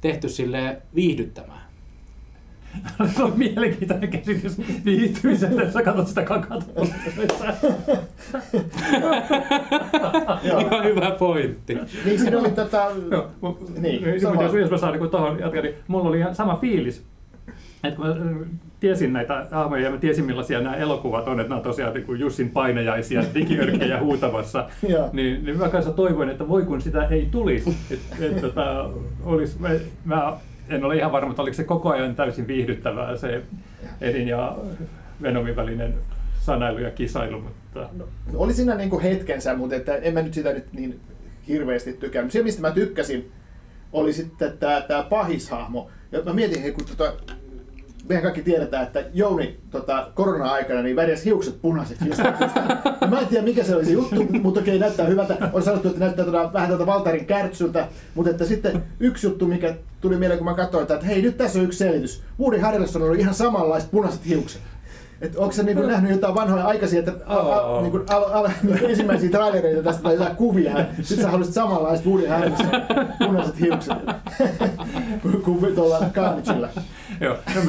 tehty 0.00 0.28
sille 0.28 0.82
viihdyttämään. 0.94 1.67
Se 3.16 3.22
on 3.22 3.32
mielenkiintoinen 3.36 4.08
käsitys 4.08 4.58
viihtymisestä, 4.84 5.62
jos 5.62 5.72
sä 5.72 5.82
katsot 5.82 6.08
sitä 6.08 6.22
kakata. 6.22 6.64
Ihan 10.42 10.84
hyvä 10.84 11.10
pointti. 11.10 11.78
Niin 12.04 12.18
siinä 12.20 12.38
oli 12.38 12.50
tota... 12.50 12.90
Niin, 13.78 14.20
sama. 14.20 14.34
mutta 14.34 14.58
jos, 14.58 14.70
mä 14.70 14.78
saan 14.78 14.92
niin 14.98 15.10
tuohon 15.10 15.38
jatkaa, 15.38 15.62
niin 15.62 15.74
mulla 15.88 16.08
oli 16.08 16.18
ihan 16.18 16.34
sama 16.34 16.56
fiilis. 16.56 17.02
että 17.84 17.96
kun 17.96 18.06
mä 18.06 18.12
äh, 18.12 18.48
tiesin 18.80 19.12
näitä 19.12 19.46
hahmoja 19.50 19.82
ja 19.82 19.90
mä 19.90 19.96
tiesin 19.96 20.24
millaisia 20.24 20.60
nämä 20.60 20.76
elokuvat 20.76 21.28
on, 21.28 21.40
että 21.40 21.48
nämä 21.48 21.56
on 21.58 21.64
tosiaan 21.64 21.94
niin 21.94 22.06
kuin 22.06 22.20
Jussin 22.20 22.50
painajaisia, 22.50 23.24
digiörkkejä 23.34 24.00
huutamassa, 24.04 24.68
niin, 25.12 25.44
niin 25.44 25.58
mä 25.58 25.68
kanssa 25.68 25.92
toivoin, 25.92 26.28
että 26.28 26.48
voi 26.48 26.62
kun 26.62 26.80
sitä 26.80 27.04
ei 27.04 27.28
tulisi. 27.30 27.76
Et, 27.90 28.00
et, 28.20 28.40
tota, 28.40 28.90
olis, 29.24 29.58
mä, 29.58 29.68
mä 30.04 30.36
en 30.68 30.84
ole 30.84 30.96
ihan 30.96 31.12
varma, 31.12 31.30
että 31.30 31.42
oliko 31.42 31.54
se 31.54 31.64
koko 31.64 31.90
ajan 31.90 32.14
täysin 32.14 32.46
viihdyttävää 32.46 33.16
se 33.16 33.42
Edin 34.00 34.28
ja 34.28 34.56
Venomin 35.22 35.56
välinen 35.56 35.94
sanailu 36.40 36.78
ja 36.78 36.90
kisailu, 36.90 37.40
mutta 37.40 37.88
No, 37.92 38.04
oli 38.34 38.54
siinä 38.54 38.74
niinku 38.74 39.00
hetkensä, 39.00 39.56
mutta 39.56 39.76
että 39.76 39.96
en 39.96 40.14
mä 40.14 40.22
nyt 40.22 40.34
sitä 40.34 40.52
nyt 40.52 40.72
niin 40.72 41.00
hirveästi 41.48 41.92
tykännyt. 41.92 42.32
Se, 42.32 42.42
mistä 42.42 42.60
mä 42.60 42.70
tykkäsin, 42.70 43.32
oli 43.92 44.12
sitten 44.12 44.58
tämä 44.58 44.80
tää 44.80 45.02
pahishahmo. 45.02 45.90
Ja 46.12 46.22
mä 46.22 46.32
mietin, 46.32 46.62
hei, 46.62 46.72
kun 46.72 46.84
tota, 46.84 47.12
mehän 48.08 48.22
kaikki 48.22 48.42
tiedetään, 48.42 48.82
että 48.82 49.04
Jouni 49.14 49.56
tota, 49.70 50.08
korona-aikana 50.14 50.82
niin 50.82 50.96
värjäsi 50.96 51.24
hiukset 51.24 51.62
punaiseksi. 51.62 52.08
jostain 52.08 52.38
syystä. 52.38 52.78
Ja 53.00 53.06
mä 53.06 53.20
en 53.20 53.26
tiedä, 53.26 53.44
mikä 53.44 53.64
se 53.64 53.76
oli 53.76 53.84
se 53.84 53.92
juttu, 53.92 54.26
mutta 54.42 54.60
okei, 54.60 54.78
näyttää 54.78 55.06
hyvältä. 55.06 55.36
On 55.52 55.62
sanottu, 55.62 55.88
että 55.88 56.00
näyttää 56.00 56.24
tota, 56.24 56.52
vähän 56.52 56.68
tuota 56.68 56.86
Valtarin 56.86 57.26
kärtsyltä, 57.26 57.88
mutta 58.14 58.30
että 58.30 58.44
sitten 58.44 58.82
yksi 59.00 59.26
juttu, 59.26 59.46
mikä 59.46 59.74
tuli 60.00 60.16
mieleen, 60.16 60.38
kun 60.38 60.44
mä 60.44 60.54
katsoin, 60.54 60.82
että 60.82 61.06
hei, 61.06 61.22
nyt 61.22 61.36
tässä 61.36 61.58
on 61.58 61.64
yksi 61.64 61.78
selitys. 61.78 62.22
Woody 62.40 62.58
Harrelson 62.58 63.02
oli 63.02 63.18
ihan 63.18 63.34
samanlaiset 63.34 63.90
punaiset 63.90 64.26
hiukset. 64.26 64.62
Et 65.20 65.36
onko 65.36 65.52
se 65.52 65.62
niinku 65.62 65.82
nähnyt 65.82 66.10
jotain 66.10 66.34
vanhoja 66.34 66.64
aikaisia, 66.64 66.98
että 66.98 67.12
a, 67.26 67.34
a, 67.34 67.60
Oo. 67.62 67.82
niinku, 67.82 68.00
al, 68.08 68.24
al, 68.32 68.50
ensimmäisiä 68.82 69.30
trailereita 69.30 69.82
tästä 69.82 70.02
tai 70.02 70.14
jotain 70.14 70.36
kuvia, 70.36 70.72
sitten 71.02 71.24
sä 71.24 71.30
haluaisit 71.30 71.54
samanlaiset 71.54 72.06
Woody 72.06 72.26
Harrelson 72.26 72.66
punaiset 73.18 73.60
hiukset 73.60 73.98
kuin 75.44 75.74
tuolla 75.74 75.98
Carnagella. 76.12 76.68
Joo, 77.24 77.36
no, 77.54 77.60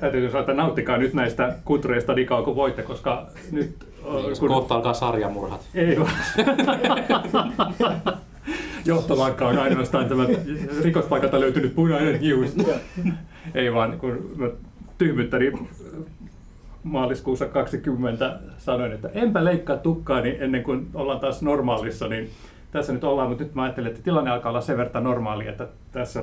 täytyy 0.00 0.28
sanoa, 0.28 0.40
että 0.40 0.54
nauttikaa 0.54 0.96
nyt 0.96 1.14
näistä 1.14 1.54
kutreista 1.64 2.14
niin 2.14 2.26
kauan 2.26 2.44
kuin 2.44 2.56
voitte, 2.56 2.82
koska 2.82 3.26
nyt... 3.52 3.76
Niin, 4.02 4.48
Kohta 4.48 4.74
alkaa 4.74 4.94
sarjamurhat. 4.94 5.60
Ei 5.74 5.98
vaan. 5.98 6.10
Johtolankka 8.84 9.48
on 9.48 9.58
ainoastaan 9.58 10.08
tämä 10.08 10.26
rikospaikalta 10.82 11.40
löytynyt 11.40 11.74
punainen 11.74 12.20
hius. 12.20 12.56
Ei 13.54 13.74
vaan, 13.74 13.98
kun 13.98 14.30
mä 14.36 14.48
tyhmyttäni 14.98 15.52
maaliskuussa 16.82 17.46
20 17.46 18.38
sanoin, 18.58 18.92
että 18.92 19.10
enpä 19.14 19.44
leikkaa 19.44 19.76
tukkaani 19.76 20.36
ennen 20.40 20.62
kuin 20.62 20.86
ollaan 20.94 21.20
taas 21.20 21.42
normaalissa, 21.42 22.08
niin 22.08 22.30
tässä 22.70 22.92
nyt 22.92 23.04
ollaan, 23.04 23.28
mutta 23.28 23.44
nyt 23.44 23.54
mä 23.54 23.62
ajattelin, 23.62 23.90
että 23.90 24.02
tilanne 24.02 24.30
alkaa 24.30 24.50
olla 24.50 24.60
sen 24.60 24.76
verran 24.76 25.04
normaali, 25.04 25.48
että 25.48 25.68
tässä 25.92 26.22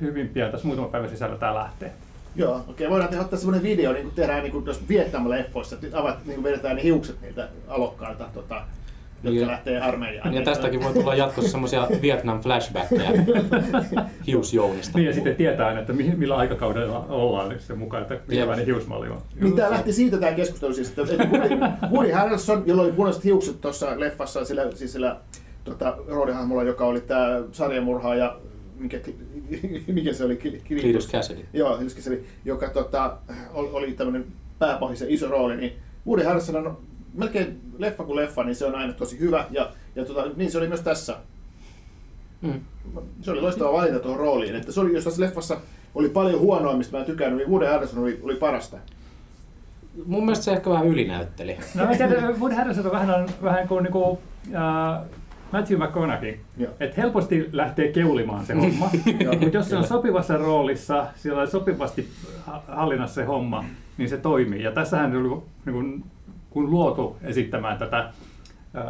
hyvin 0.00 0.28
pian, 0.28 0.50
tässä 0.50 0.66
muutaman 0.66 0.90
päivän 0.90 1.10
sisällä 1.10 1.36
tämä 1.36 1.54
lähtee. 1.54 1.92
Joo, 2.36 2.64
okei, 2.68 2.90
voidaan 2.90 3.10
tehdä 3.10 3.22
ottaa 3.24 3.38
semmoinen 3.38 3.62
video, 3.62 3.92
niin 3.92 4.02
kuin 4.04 4.14
tehdään 4.14 4.42
niin 4.42 4.52
kuin 4.52 4.66
jos 4.66 4.80
Vietnam-leffoissa, 4.88 5.74
että 5.82 5.98
avat, 6.00 6.26
niin 6.26 6.34
kuin 6.34 6.44
vedetään 6.44 6.76
ne 6.76 6.82
hiukset 6.82 7.20
niiltä 7.22 7.48
alokkailta, 7.68 8.24
tota, 8.34 8.62
jotka 9.22 9.40
Ja- 9.40 9.46
lähtee 9.46 9.80
armeijaan. 9.80 10.34
Ja 10.34 10.42
tästäkin 10.42 10.82
voi 10.84 10.92
tulla 10.92 11.14
jatkossa 11.14 11.50
semmoisia 11.50 11.88
Vietnam 12.02 12.40
flashbackkejä 12.40 13.10
hiusjounista. 14.26 14.98
Niin 14.98 15.06
ja 15.06 15.14
sitten 15.14 15.36
tietää 15.36 15.66
aina, 15.66 15.80
että 15.80 15.92
mi- 15.92 16.14
millä 16.16 16.36
aikakaudella 16.36 17.06
ollaan 17.08 17.48
niin 17.48 17.60
sen 17.60 17.78
mukaan, 17.78 18.02
että 18.02 18.18
minkälainen 18.28 18.66
hiusmalli 18.66 19.08
on. 19.08 19.22
Niin 19.40 19.56
tämä 19.56 19.70
lähti 19.70 19.92
siitä 19.92 20.16
tämä 20.16 20.32
keskustelu 20.32 20.74
siis, 20.74 20.88
että 20.88 21.02
että 21.02 21.24
Woody, 21.38 21.56
Woody 21.92 22.10
Harrelson, 22.12 22.62
jolla 22.66 22.82
oli 22.82 22.92
punaiset 22.92 23.24
hiukset 23.24 23.60
tuossa 23.60 24.00
leffassa, 24.00 24.44
sillä, 24.44 24.62
siis 24.74 24.92
sillä 24.92 25.16
tota, 25.64 25.96
roolihahmolla, 26.08 26.62
joka 26.62 26.84
oli 26.84 27.00
tämä 27.00 27.40
sarjamurhaaja, 27.52 28.36
mikä, 28.82 28.98
mikä 29.92 30.12
se 30.12 30.24
oli? 30.24 30.36
Ki- 30.36 30.60
ki- 30.64 30.80
Cletus 30.80 31.08
Cassidy. 31.08 31.46
Joo, 31.52 31.78
Hilski 31.78 32.02
Seli, 32.02 32.24
joka 32.44 32.68
tota, 32.68 33.16
oli, 33.54 33.68
oli 33.72 33.92
tämmöinen 33.92 34.26
pääpahis 34.58 35.00
ja 35.00 35.06
iso 35.10 35.28
rooli, 35.28 35.56
niin 35.56 35.72
Woody 36.06 36.24
Harrelson 36.24 36.66
on 36.66 36.78
melkein 37.14 37.60
leffa 37.78 38.04
kuin 38.04 38.16
leffa, 38.16 38.44
niin 38.44 38.54
se 38.54 38.66
on 38.66 38.74
aina 38.74 38.92
tosi 38.92 39.20
hyvä. 39.20 39.46
Ja, 39.50 39.72
ja 39.96 40.04
tota, 40.04 40.24
niin 40.36 40.50
se 40.50 40.58
oli 40.58 40.68
myös 40.68 40.80
tässä. 40.80 41.16
Mm. 42.40 42.60
Se 43.22 43.30
oli 43.30 43.40
loistava 43.40 43.72
valinta 43.72 44.00
tuohon 44.00 44.20
rooliin. 44.20 44.56
Että 44.56 44.72
se 44.72 44.80
oli, 44.80 44.94
jos 44.94 45.04
tässä 45.04 45.22
leffassa 45.22 45.56
oli 45.94 46.08
paljon 46.08 46.40
huonoa, 46.40 46.76
mistä 46.76 46.96
mä 46.96 47.00
en 47.00 47.06
tykännyt, 47.06 47.38
niin 47.38 47.50
Woody 47.50 47.66
Harrelson 47.66 47.98
oli, 47.98 48.20
oli 48.22 48.34
parasta. 48.34 48.76
Mun 50.06 50.24
mielestä 50.24 50.44
se 50.44 50.52
ehkä 50.52 50.70
vähän 50.70 50.86
ylinäytteli. 50.86 51.56
No 51.74 51.86
mä 51.86 51.96
tiedän, 51.96 52.40
Woody 52.40 52.54
Harrelson 52.54 52.86
on 52.86 52.92
vähän, 52.92 53.10
on, 53.10 53.28
vähän 53.42 53.68
kuin 53.68 53.82
niinku, 53.82 54.18
äh, 54.54 55.02
Matthew 55.52 55.78
McConaughey. 55.78 56.40
Että 56.80 57.00
helposti 57.00 57.48
lähtee 57.52 57.92
keulimaan 57.92 58.46
se 58.46 58.54
homma, 58.54 58.90
mutta 59.40 59.56
jos 59.56 59.68
se 59.68 59.76
on 59.76 59.86
sopivassa 59.86 60.36
roolissa, 60.36 61.06
siellä 61.16 61.42
on 61.42 61.48
sopivasti 61.48 62.08
ha- 62.46 62.62
hallinnassa 62.68 63.14
se 63.14 63.24
homma, 63.24 63.64
niin 63.98 64.08
se 64.08 64.16
toimii. 64.16 64.62
Ja 64.62 64.72
tässähän 64.72 65.16
oli 65.16 65.42
niin 65.66 65.74
kuin, 65.74 66.04
kun 66.50 66.70
luotu 66.70 67.16
esittämään 67.22 67.78
tätä 67.78 67.98
äh, 67.98 68.84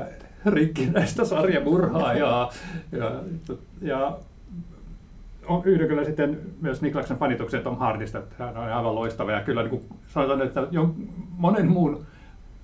rikkinäistä 0.47 1.25
sarjamurhaa 1.25 2.15
ja, 2.15 2.51
ja, 2.93 3.13
ja 3.83 4.19
on 5.47 5.63
yhdyn 5.65 5.89
kyllä 5.89 6.05
sitten 6.05 6.41
myös 6.61 6.83
Niklaksen 6.83 7.17
fanituksen 7.17 7.63
Tom 7.63 7.77
Hardista, 7.77 8.19
että 8.19 8.35
hän 8.39 8.57
on 8.57 8.73
aivan 8.73 8.95
loistava 8.95 9.33
ja 9.33 9.41
kyllä 9.41 9.63
niin 9.63 9.71
kuin 9.71 9.83
sanotaan, 10.09 10.43
että 10.43 10.67
jo 10.71 10.95
monen 11.37 11.71
muun 11.71 12.07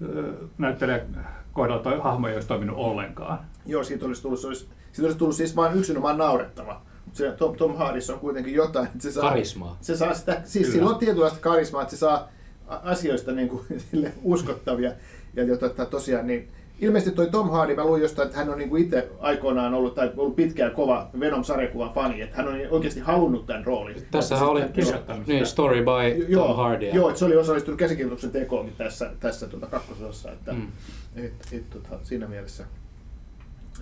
ö, 0.03 0.33
näyttelijän 0.59 1.01
kohdalla 1.59 1.83
toi 1.83 1.99
hahmo 1.99 2.29
ei 2.29 2.35
olisi 2.35 2.49
toiminut 2.49 2.77
ollenkaan. 2.77 3.39
Joo, 3.67 3.85
siitä 3.85 4.07
olisi 4.07 4.23
tullut, 4.23 4.41
se 4.41 4.47
olisi, 4.47 4.69
siitä 4.93 5.07
olisi 5.07 5.19
tullut 5.19 5.37
siis 5.37 5.57
vain 5.57 5.79
yksinomaan 5.79 6.19
naurettava. 6.19 6.83
Mutta 7.05 7.19
se 7.19 7.33
Tom, 7.33 7.57
Tom 7.57 7.77
Hardissa 7.77 8.13
on 8.15 8.21
kuitenkin 8.21 8.55
jotain, 8.55 8.87
että 8.87 8.99
se 9.01 9.13
saa, 9.13 9.29
Karismaa. 9.29 9.77
se 9.81 9.97
saa 9.97 10.15
sitä, 10.15 10.41
siis 10.45 10.67
Kyllä. 10.67 10.79
sillä 10.79 10.91
on 10.91 10.99
tietynlaista 10.99 11.39
karismaa, 11.41 11.83
että 11.83 11.91
se 11.95 11.99
saa 11.99 12.29
asioista 12.67 13.33
niin 13.39 13.49
kuin, 13.49 13.67
uskottavia. 14.23 14.93
Ja 15.35 15.43
että 15.55 15.87
tosiaan, 15.87 16.27
niin 16.27 16.49
ilmeisesti 16.81 17.17
toi 17.17 17.27
Tom 17.31 17.51
Hardy, 17.51 17.75
mä 17.75 17.85
luin 17.85 18.03
jostain, 18.03 18.27
että 18.27 18.39
hän 18.39 18.49
on 18.51 18.59
niin 18.59 18.69
kuin 18.71 18.83
itse 18.85 19.09
aikoinaan 19.21 19.75
ollut, 19.75 19.95
tai 19.95 20.11
ollut 20.17 20.37
pitkään 20.37 20.71
kova 20.73 21.11
Venom-sarjakuvan 21.21 21.91
fani, 21.95 22.21
että 22.21 22.37
hän 22.37 22.49
on 22.49 22.55
oikeasti 22.71 23.01
halunnut 23.01 23.47
tämän 23.47 23.65
roolin. 23.67 23.97
Tässähän 24.11 24.49
oli 24.49 24.63
kirjoittanut 24.73 25.27
niin, 25.27 25.47
story 25.47 25.85
by 25.85 26.25
joo, 26.29 26.47
Tom 26.47 26.57
Hardy. 26.57 26.87
Joo, 26.91 27.09
että 27.09 27.19
se 27.19 27.25
oli 27.25 27.37
osallistunut 27.37 27.79
käsikirjoituksen 27.79 28.31
tekoonkin 28.31 28.75
tässä, 28.79 29.11
tässä 29.21 29.47
tuota 29.47 29.67
kakkososassa, 29.67 30.33
että 30.33 30.53
Mm. 30.53 30.69
et, 31.17 31.33
et, 31.53 31.71
tota, 31.71 31.99
siinä 32.03 32.27
mielessä. 32.27 32.65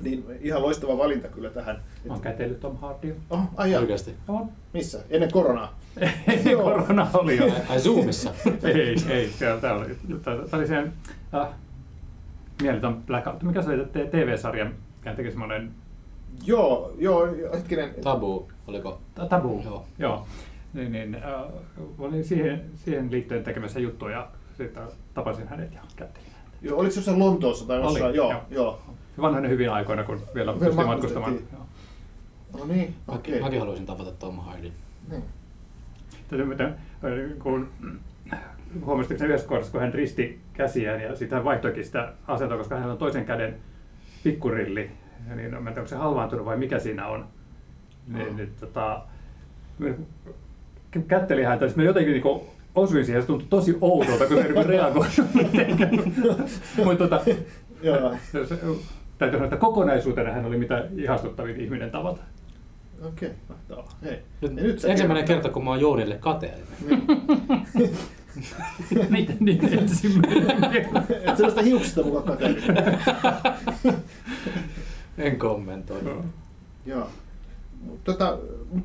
Niin 0.02 0.24
ihan 0.40 0.62
loistava 0.62 0.98
valinta 0.98 1.28
kyllä 1.28 1.50
tähän. 1.50 1.76
Mä 2.06 2.12
oon 2.12 2.22
kätellyt 2.22 2.61
Tom 2.61 2.76
Hardy. 2.76 3.16
Oh, 3.30 3.40
ai 3.56 3.72
jaa. 3.72 3.80
Oikeasti. 3.80 4.14
On. 4.28 4.48
Missä? 4.72 4.98
Ennen 5.11 5.32
koronaa? 5.32 5.78
Ei, 6.28 6.56
korona 6.56 7.11
oli 7.14 7.37
jo. 7.37 7.44
Ai, 7.44 7.52
ai 7.68 7.80
Zoomissa. 7.80 8.30
ei, 8.62 8.96
ei. 9.09 9.30
Tämä 9.61 9.74
oli, 9.74 9.96
tää 10.22 10.35
oli 10.52 10.66
sen 10.66 10.92
äh, 11.35 11.48
mieletön 12.62 12.97
blackout. 13.03 13.42
Mikä 13.42 13.62
se 13.62 13.71
oli 13.71 13.85
te- 13.85 14.07
TV-sarja, 14.07 14.64
mikä 14.99 15.14
teki 15.14 15.31
semmoinen 15.31 15.71
Joo, 16.45 16.92
joo, 16.99 17.29
hetkinen. 17.55 17.95
Tabu, 18.03 18.49
oliko? 18.66 19.01
ta- 19.14 19.27
tabu. 19.27 19.62
Joo. 19.64 19.85
Joo. 19.99 20.27
Niin, 20.75 20.92
niin, 20.92 21.14
äh, 21.14 21.42
olin 21.99 22.25
siihen, 22.25 22.64
siihen 22.75 23.11
liittyen 23.11 23.45
tekemässä 23.45 23.81
juttuja 23.81 24.16
ja 24.19 24.29
sitten 24.57 24.83
tapasin 25.14 25.49
hänet 25.49 25.75
ja 25.75 25.81
kättelin 25.97 26.29
häntä. 26.33 26.51
Joo, 26.62 26.79
oliko 26.79 26.90
se 26.92 26.99
jossain 26.99 27.19
Lontoossa 27.19 27.66
tai 27.66 27.81
jossain? 27.81 28.05
Oli, 28.05 28.16
joo, 28.16 28.31
joo. 28.31 28.42
joo. 28.51 28.81
Vanhoina 29.21 29.49
hyvin 29.49 29.71
aikoina, 29.73 30.05
kun 30.05 30.21
vielä 30.35 30.53
Vielä 30.61 30.66
pystyi 30.66 30.85
matkustamaan. 30.87 31.35
Joo. 31.53 31.66
No 32.59 32.64
niin, 32.66 32.79
Mäkin, 33.07 33.14
okei. 33.14 33.40
mäkin 33.40 33.59
haluaisin 33.61 33.87
tavata 33.87 34.12
Tom 34.12 34.37
Hardin. 34.38 34.73
Niin. 35.11 35.23
Täytyy 36.29 36.47
myötä, 36.47 36.73
kun 37.42 37.69
huomasitko 38.85 39.18
sen 39.18 39.29
yhdessä 39.29 39.48
kohdassa, 39.48 39.72
kun 39.72 39.81
hän 39.81 39.94
risti 39.94 40.40
käsiään 40.52 41.00
ja 41.00 41.16
sitten 41.16 41.37
hän 41.37 41.44
vaihtoikin 41.44 41.85
sitä 41.85 42.12
asentoa, 42.26 42.59
koska 42.59 42.74
hänellä 42.74 42.92
on 42.92 42.98
toisen 42.98 43.24
käden 43.24 43.55
pikkurilli. 44.24 44.90
Ja 45.29 45.37
niin, 45.37 45.50
mä 45.50 45.57
en 45.57 45.64
tiedä, 45.64 45.81
onko 45.81 45.88
se 45.88 45.96
halvaantunut 45.96 46.46
vai 46.46 46.57
mikä 46.57 46.79
siinä 46.79 47.07
on. 47.07 47.26
Niin, 48.12 48.29
Oh. 48.29 48.37
niin 48.37 48.52
tota, 48.61 49.02
mä 49.79 49.88
kättelin 51.09 51.46
häntä, 51.46 51.66
siis 51.66 51.76
mä 51.76 51.83
jotenkin 51.83 52.12
niin 52.12 52.40
osuin 52.74 53.05
siihen, 53.05 53.22
se 53.22 53.26
tuntui 53.26 53.48
tosi 53.50 53.76
oudolta, 53.81 54.26
kun 54.26 54.37
se 54.37 54.42
ei 54.42 54.52
niin 54.52 54.66
reagoinut. 54.66 55.12
Mutta 56.85 57.09
tota, 57.09 57.20
Joo. 57.83 58.14
se, 58.33 58.46
se, 58.46 58.59
täytyy 59.18 59.38
sanoa, 59.38 59.44
että 59.44 59.57
kokonaisuutena 59.57 60.33
hän 60.33 60.44
oli 60.46 60.57
mitä 60.59 60.85
ihastuttavin 60.96 61.61
ihminen 61.61 61.90
tavata. 61.90 62.20
Okei, 63.02 63.31
mahtavaa. 63.48 63.88
Hei. 64.05 64.18
Nyt, 64.40 64.52
nyt 64.55 64.85
ensimmäinen 64.85 65.24
kerta, 65.29 65.48
kun 65.48 65.64
mä 65.64 65.70
oon 65.70 65.81
Joonille 65.81 66.16
kateellinen. 66.20 67.02
Miten 69.11 69.37
niin 69.40 69.79
ensimmäinen 69.79 70.70
kerta? 70.72 71.03
Et 71.11 71.37
sellaista 71.37 71.62
hiuksista 71.62 72.03
mukaan 72.03 72.25
katselin. 72.25 72.62
En 75.18 75.38
kommentoi. 75.38 76.01
Joo. 76.87 77.09
Mut 77.81 78.05
Tota, 78.05 78.38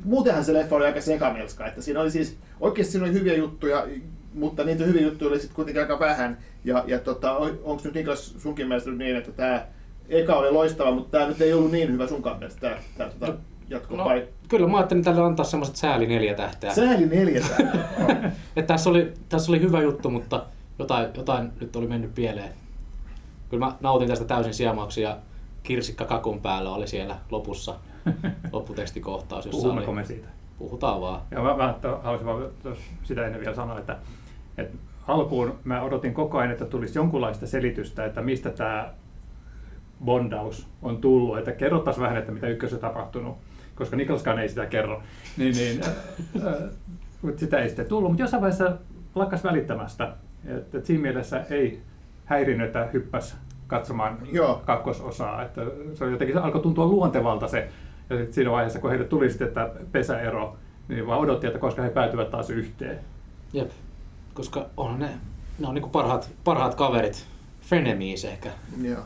muutenhan 0.04 0.44
se 0.44 0.52
leffa 0.52 0.76
oli 0.76 0.84
aika 0.84 1.00
sekamelska, 1.00 1.66
että 1.66 1.82
siinä 1.82 2.00
oli 2.00 2.10
siis, 2.10 2.36
oikeasti 2.60 2.92
siinä 2.92 3.06
oli 3.06 3.12
hyviä 3.12 3.34
juttuja, 3.34 3.86
mutta 4.34 4.64
niitä 4.64 4.84
hyviä 4.84 5.02
juttuja 5.02 5.30
oli 5.30 5.38
sitten 5.38 5.56
kuitenkin 5.56 5.82
aika 5.82 5.98
vähän. 5.98 6.38
Ja, 6.64 6.84
ja 6.86 6.98
tota, 6.98 7.36
onko 7.36 7.80
nyt 7.84 7.94
Niklas 7.94 8.34
sunkin 8.38 8.68
mielestä 8.68 8.90
niin, 8.90 9.16
että 9.16 9.32
tämä 9.32 9.66
eka 10.08 10.36
oli 10.36 10.50
loistava, 10.50 10.90
mutta 10.92 11.18
tämä 11.18 11.28
nyt 11.28 11.40
ei 11.40 11.52
ollut 11.52 11.72
niin 11.72 11.92
hyvä 11.92 12.06
sunkaan 12.06 12.38
mielestä, 12.38 12.60
tämä, 12.60 12.76
tämä 12.96 13.10
tota, 13.10 13.34
jatko 13.68 13.96
No, 13.96 14.04
vai? 14.04 14.28
Kyllä 14.52 14.68
mä 14.68 14.76
ajattelin 14.76 15.04
tälle 15.04 15.22
antaa 15.22 15.44
semmoiset 15.44 15.76
sääli 15.76 16.06
neljä 16.06 16.34
tähteä. 16.34 16.74
Sääli 16.74 17.06
neljä 17.06 17.44
Että 18.56 18.74
tässä, 18.74 18.90
oli, 18.90 19.12
tässä 19.28 19.52
oli 19.52 19.60
hyvä 19.60 19.80
juttu, 19.80 20.10
mutta 20.10 20.44
jotain, 20.78 21.08
jotain 21.14 21.52
nyt 21.60 21.76
oli 21.76 21.86
mennyt 21.86 22.14
pieleen. 22.14 22.52
Kyllä 23.50 23.66
mä 23.66 23.76
nautin 23.80 24.08
tästä 24.08 24.24
täysin 24.24 24.54
siemauksia 24.54 25.08
ja 25.08 25.16
kirsikka 25.62 26.04
kakun 26.04 26.40
päällä 26.40 26.70
oli 26.70 26.86
siellä 26.86 27.16
lopussa 27.30 27.74
lopputekstikohtaus, 28.52 29.46
jossa 29.46 29.60
Puhummeko 29.60 29.90
oli, 29.90 30.00
me 30.00 30.04
siitä? 30.04 30.28
puhutaan 30.58 31.00
vaan. 31.00 31.20
Ja 31.30 31.42
mä, 31.42 31.56
mä 31.56 31.74
haluaisin 32.02 32.26
vaan 32.26 32.46
sitä 33.02 33.26
ennen 33.26 33.40
vielä 33.40 33.54
sanoa, 33.54 33.78
että, 33.78 33.96
että 34.58 34.78
alkuun 35.08 35.58
mä 35.64 35.82
odotin 35.82 36.14
koko 36.14 36.38
ajan, 36.38 36.50
että 36.50 36.64
tulisi 36.64 36.98
jonkunlaista 36.98 37.46
selitystä, 37.46 38.04
että 38.04 38.22
mistä 38.22 38.50
tämä 38.50 38.90
bondaus 40.04 40.66
on 40.82 40.98
tullut, 40.98 41.38
että 41.38 41.52
kerrottaisi 41.52 42.00
vähän, 42.00 42.16
että 42.16 42.32
mitä 42.32 42.48
ykkössä 42.48 42.78
tapahtunut, 42.78 43.36
koska 43.74 43.96
Niklaskaan 43.96 44.38
ei 44.38 44.48
sitä 44.48 44.66
kerro. 44.66 45.02
Niin, 45.36 45.54
niin, 45.54 45.80
äh, 45.84 46.46
äh, 46.46 46.54
mutta 47.22 47.40
sitä 47.40 47.58
ei 47.58 47.68
sitten 47.68 47.86
tullut, 47.86 48.10
mutta 48.10 48.22
jossain 48.22 48.40
vaiheessa 48.40 48.76
lakkas 49.14 49.44
välittämästä. 49.44 50.12
Että, 50.44 50.78
että 50.78 50.86
siinä 50.86 51.02
mielessä 51.02 51.44
ei 51.50 51.82
häirinyt, 52.24 52.66
että 52.66 52.88
hyppäs 52.92 53.36
katsomaan 53.66 54.18
Joo. 54.32 54.62
kakkososaa. 54.66 55.42
Että 55.42 55.62
se 55.94 56.04
oli 56.04 56.12
jotenkin, 56.12 56.36
se 56.36 56.42
alkoi 56.42 56.60
tuntua 56.60 56.86
luontevalta 56.86 57.48
se. 57.48 57.68
Ja 58.10 58.16
sitten 58.16 58.34
siinä 58.34 58.50
vaiheessa, 58.50 58.78
kun 58.78 58.90
heille 58.90 59.06
tuli 59.06 59.30
sitten 59.30 59.48
tämä 59.48 59.70
pesäero, 59.92 60.56
niin 60.88 61.06
vaan 61.06 61.20
odotti, 61.20 61.46
että 61.46 61.58
koska 61.58 61.82
he 61.82 61.90
päätyvät 61.90 62.30
taas 62.30 62.50
yhteen. 62.50 62.98
Jep. 63.52 63.70
Koska 64.34 64.66
on 64.76 64.98
ne, 64.98 65.08
ne 65.58 65.68
on 65.68 65.74
niinku 65.74 65.88
parhaat, 65.88 66.30
parhaat 66.44 66.74
kaverit. 66.74 67.26
Frenemies 67.60 68.24
ehkä. 68.24 68.50
Joo. 68.82 69.02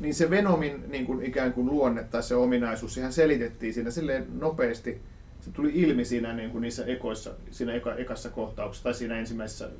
Niin 0.00 0.14
se 0.14 0.30
Venomin 0.30 0.84
niin 0.88 1.06
kuin 1.06 1.22
ikään 1.22 1.52
kuin 1.52 1.66
luonne 1.66 2.04
tai 2.04 2.22
se 2.22 2.34
ominaisuus, 2.34 2.94
sehän 2.94 3.12
selitettiin 3.12 3.74
siinä 3.74 3.90
silleen 3.90 4.26
nopeasti. 4.40 5.00
Se 5.40 5.50
tuli 5.50 5.70
ilmi 5.74 6.04
siinä 6.04 6.32
niin 6.32 6.50
kuin 6.50 6.62
niissä 6.62 6.84
ekoissa, 6.84 7.30
siinä 7.50 7.72
eka, 7.72 7.94
ekassa 7.94 8.28
kohtauksessa 8.28 8.84
tai 8.84 8.94
siinä 8.94 9.18
ensimmäisessä 9.18 9.70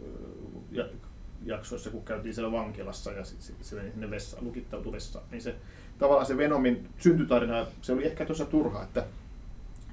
jaksoissa, 1.44 1.90
kun 1.90 2.04
käytiin 2.04 2.34
siellä 2.34 2.52
vankilassa 2.52 3.12
ja 3.12 3.24
sitten 3.24 3.46
sit 3.46 3.56
se 3.60 3.76
meni 3.76 3.90
sinne 3.90 4.10
vessaan, 4.10 4.44
lukittautui 4.44 4.92
vessaan. 4.92 5.24
Niin 5.30 5.42
se, 5.42 5.54
tavallaan 5.98 6.26
se 6.26 6.36
Venomin 6.36 6.88
syntytarina, 6.98 7.66
se 7.82 7.92
oli 7.92 8.06
ehkä 8.06 8.24
tuossa 8.24 8.44
turha, 8.44 8.82
että, 8.82 9.04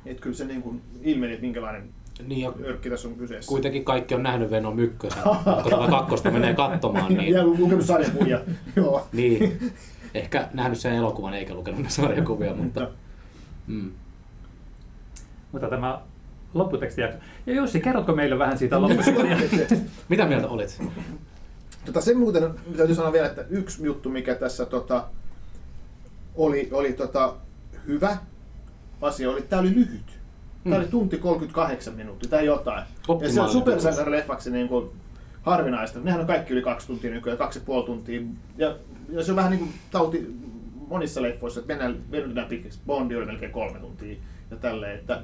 että 0.06 0.22
kyllä 0.22 0.36
se 0.36 0.46
niin 0.46 0.62
kuin 0.62 0.82
ilmeni, 1.02 1.34
että 1.34 1.42
minkälainen 1.46 1.90
Niin 2.28 2.42
ja 2.42 2.54
örkki 2.64 2.90
tässä 2.90 3.08
on 3.08 3.16
kyseessä. 3.16 3.50
kuitenkin 3.50 3.86
kaikki 3.86 4.16
on 4.16 4.24
nähnyt 4.24 4.52
Venom 4.52 4.80
ykkösen. 4.80 5.24
Kun 5.64 5.72
tätä 5.72 5.88
kakkosta 5.90 6.32
menee 6.32 6.54
katsomaan, 6.54 7.14
niin, 7.14 7.34
Ja 7.34 7.44
lukenut 7.46 7.86
sarjakuvia. 7.92 8.42
Joo. 8.76 9.08
niin 9.14 9.60
ehkä 10.14 10.50
nähnyt 10.54 10.80
sen 10.80 10.94
elokuvan 10.94 11.34
eikä 11.34 11.54
lukenut 11.54 11.90
sarjakuvia, 11.90 12.54
mutta 12.54 12.88
mm. 13.68 13.92
Mutta 15.52 15.70
tämä 15.70 16.02
lopputekstijakso. 16.54 17.18
Ja 17.46 17.54
Jussi, 17.54 17.80
kerrotko 17.80 18.16
meille 18.16 18.40
vähän 18.40 18.58
siitä 18.58 18.82
lopputekstijaksosta? 18.82 19.76
mitä 20.10 20.26
mieltä 20.26 20.48
olit? 20.48 20.82
Tota, 21.86 22.02
sen 22.02 22.18
muuten 22.18 22.54
täytyy 22.78 22.96
sanoa 22.96 23.14
vielä, 23.14 23.28
että 23.28 23.46
yksi 23.50 23.86
juttu, 23.86 24.10
mikä 24.10 24.36
tässä 24.36 24.66
tota, 24.66 25.08
oli, 26.36 26.70
oli 26.72 26.94
tota, 26.94 27.36
hyvä 27.88 28.18
asia, 29.02 29.30
oli, 29.30 29.40
että 29.40 29.50
tämä 29.50 29.62
oli 29.62 29.76
lyhyt. 29.76 30.22
Tämä 30.64 30.76
oli 30.76 30.88
tunti 30.88 31.18
38 31.18 31.94
minuuttia 31.94 32.30
tai 32.30 32.46
jotain. 32.46 32.84
Ja 33.22 33.32
se 33.32 33.42
on 33.42 33.50
supersankarileffaksi 33.50 34.52
niin 34.52 34.68
kuin 34.68 34.90
harvinaista. 35.42 36.00
Nehän 36.00 36.20
on 36.22 36.28
kaikki 36.28 36.54
yli 36.54 36.62
kaksi 36.62 36.88
tuntia 36.88 37.12
nykyään, 37.12 37.38
kaksi 37.38 37.60
ja 37.60 37.66
puoli 37.66 37.86
tuntia. 37.86 38.22
Ja, 38.58 38.76
ja 39.10 39.24
se 39.24 39.32
on 39.32 39.36
vähän 39.36 39.52
niin 39.52 39.60
kuin 39.60 39.72
tauti 39.92 40.28
monissa 40.88 41.22
leffoissa, 41.22 41.60
että 41.60 41.74
mennään, 41.74 41.98
venytetään 42.12 42.48
pitkäksi. 42.48 42.80
Bondi 42.86 43.16
oli 43.16 43.26
melkein 43.26 43.52
kolme 43.52 43.80
tuntia 43.80 44.16
ja 44.52 44.58
tälleen. 44.58 45.00
Että, 45.00 45.22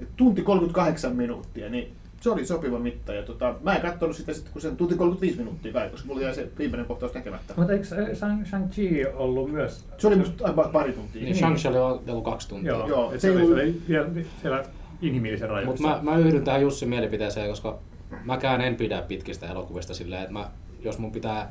että 0.00 0.14
tunti 0.16 0.42
38 0.42 1.16
minuuttia, 1.16 1.68
niin 1.68 1.92
se 2.20 2.30
oli 2.30 2.46
sopiva 2.46 2.78
mitta. 2.78 3.14
Ja 3.14 3.22
tota, 3.22 3.54
mä 3.62 3.74
en 3.74 3.82
katsonut 3.82 4.16
sitä 4.16 4.32
sitten, 4.32 4.52
kun 4.52 4.62
sen 4.62 4.76
tunti 4.76 4.94
35 4.94 5.38
minuuttia 5.38 5.72
kai, 5.72 5.88
koska 5.90 6.06
mulla 6.06 6.20
jäi 6.22 6.34
se 6.34 6.48
viimeinen 6.58 6.86
kohtaus 6.86 7.12
tekemättä. 7.12 7.54
Mutta 7.56 7.72
eikö 7.72 7.84
Shang- 7.84 8.44
Shang-Chi 8.46 9.08
ollut 9.14 9.52
myös? 9.52 9.84
Se 9.98 10.06
oli 10.06 10.16
aivan 10.42 10.70
pari 10.70 10.92
tuntia. 10.92 11.22
Niin, 11.22 11.36
Shang-Chi 11.36 11.68
oli 11.76 12.00
joku 12.06 12.22
kaksi 12.22 12.48
tuntia. 12.48 12.72
Joo, 12.72 12.88
Joo, 12.88 13.10
se 13.12 13.18
se, 13.18 13.30
oli, 13.30 13.42
ollut- 13.42 13.56
se 13.56 13.62
oli 13.62 13.82
vielä 13.88 14.08
siellä 14.42 14.64
inhimillisen 15.02 15.48
Mutta 15.50 15.60
rajoissa. 15.84 15.88
mä, 16.04 16.10
mä 16.12 16.18
yhdyn 16.18 16.44
tähän 16.44 16.62
Jussin 16.62 16.88
mielipiteeseen, 16.88 17.48
koska 17.50 17.78
mäkään 18.24 18.60
en 18.60 18.76
pidä 18.76 19.02
pitkistä 19.02 19.46
elokuvista 19.46 19.94
silleen, 19.94 20.22
että 20.22 20.32
mä, 20.32 20.50
jos 20.84 20.98
mun 20.98 21.12
pitää 21.12 21.50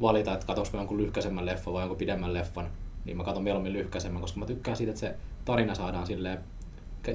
valita, 0.00 0.34
että 0.34 0.46
katsonko 0.46 0.70
mä 0.72 0.78
jonkun 0.78 0.98
lyhkäisemmän 0.98 1.46
leffan 1.46 1.74
vai 1.74 1.82
jonkun 1.82 1.98
pidemmän 1.98 2.34
leffan, 2.34 2.68
niin 3.04 3.16
mä 3.16 3.24
katson 3.24 3.44
mieluummin 3.44 3.72
lyhkäisemmän, 3.72 4.20
koska 4.20 4.40
mä 4.40 4.46
tykkään 4.46 4.76
siitä, 4.76 4.90
että 4.90 5.00
se 5.00 5.14
tarina 5.44 5.74
saadaan 5.74 6.06
silleen, 6.06 6.38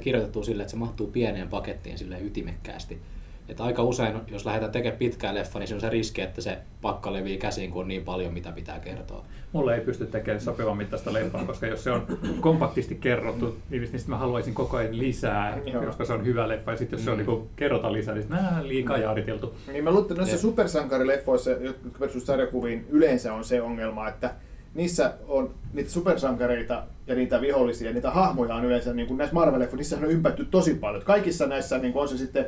kirjoitettua 0.02 0.44
silleen, 0.44 0.64
että 0.64 0.72
se 0.72 0.78
mahtuu 0.78 1.08
pieneen 1.08 1.50
pakettiin 1.50 1.98
silleen 1.98 2.26
ytimekkäästi. 2.26 3.02
Että 3.50 3.64
aika 3.64 3.84
usein, 3.84 4.16
jos 4.28 4.46
lähdetään 4.46 4.72
tekemään 4.72 4.98
pitkää 4.98 5.34
leffa, 5.34 5.60
niin 5.60 5.68
se 5.68 5.76
on 5.76 5.82
se 5.82 5.90
riski, 5.90 6.22
että 6.22 6.42
se 6.42 6.58
pakka 6.82 7.14
levii 7.14 7.38
käsiin, 7.38 7.72
kun 7.72 7.82
on 7.82 7.88
niin 7.88 8.04
paljon, 8.04 8.34
mitä 8.34 8.52
pitää 8.52 8.80
kertoa. 8.80 9.24
Mulle 9.52 9.76
ei 9.76 9.82
pysty 9.82 10.06
tekemään 10.06 10.42
sopivan 10.42 10.78
mittaista 10.78 11.14
leffaa, 11.14 11.46
koska 11.46 11.68
jos 11.68 11.84
se 11.84 11.92
on 11.92 12.08
kompaktisti 12.40 12.96
kerrottu, 12.96 13.58
niin 13.70 13.82
niin 13.82 14.00
sit 14.00 14.08
mä 14.08 14.18
haluaisin 14.18 14.54
koko 14.54 14.78
ajan 14.78 14.98
lisää, 15.00 15.58
Joo. 15.74 15.86
koska 15.86 16.06
se 16.06 16.14
on 16.14 16.26
hyvä 16.26 16.48
leffa. 16.48 16.72
Ja 16.72 16.78
sitten 16.78 16.98
jos 16.98 17.06
se 17.06 17.12
on 17.12 17.20
Mm. 17.20 17.26
niin 17.26 17.50
kerrota 17.56 17.94
lisää, 17.94 18.16
niin 18.16 18.30
nää 18.30 18.60
liikaa 18.64 18.98
jaariteltu. 18.98 19.54
Niin 19.72 19.84
mä 19.84 19.90
luulen, 19.90 20.04
että 20.04 20.16
noissa 20.16 20.38
supersankarileffoissa, 20.38 21.52
jotka 21.52 22.00
perustuvat 22.00 22.26
sarjakuviin, 22.26 22.86
yleensä 22.90 23.34
on 23.34 23.44
se 23.44 23.62
ongelma, 23.62 24.08
että 24.10 24.34
niissä 24.74 25.14
on 25.28 25.54
niitä 25.74 25.90
supersankareita 25.90 26.84
ja 27.08 27.16
niitä 27.16 27.42
vihollisia, 27.42 27.92
niitä 27.94 28.12
hahmoja 28.12 28.56
on 28.56 28.66
yleensä, 28.66 28.94
niin 28.94 29.08
kuin 29.08 29.18
näissä 29.18 29.36
Marvel-leffoissa, 29.36 29.76
niissä 29.76 29.98
on 29.98 30.06
ympätty 30.12 30.46
tosi 30.46 30.74
paljon. 30.76 31.04
Kaikissa 31.04 31.48
näissä, 31.48 31.78
niin 31.78 31.94
on 31.96 32.08
se 32.10 32.18
sitten 32.18 32.46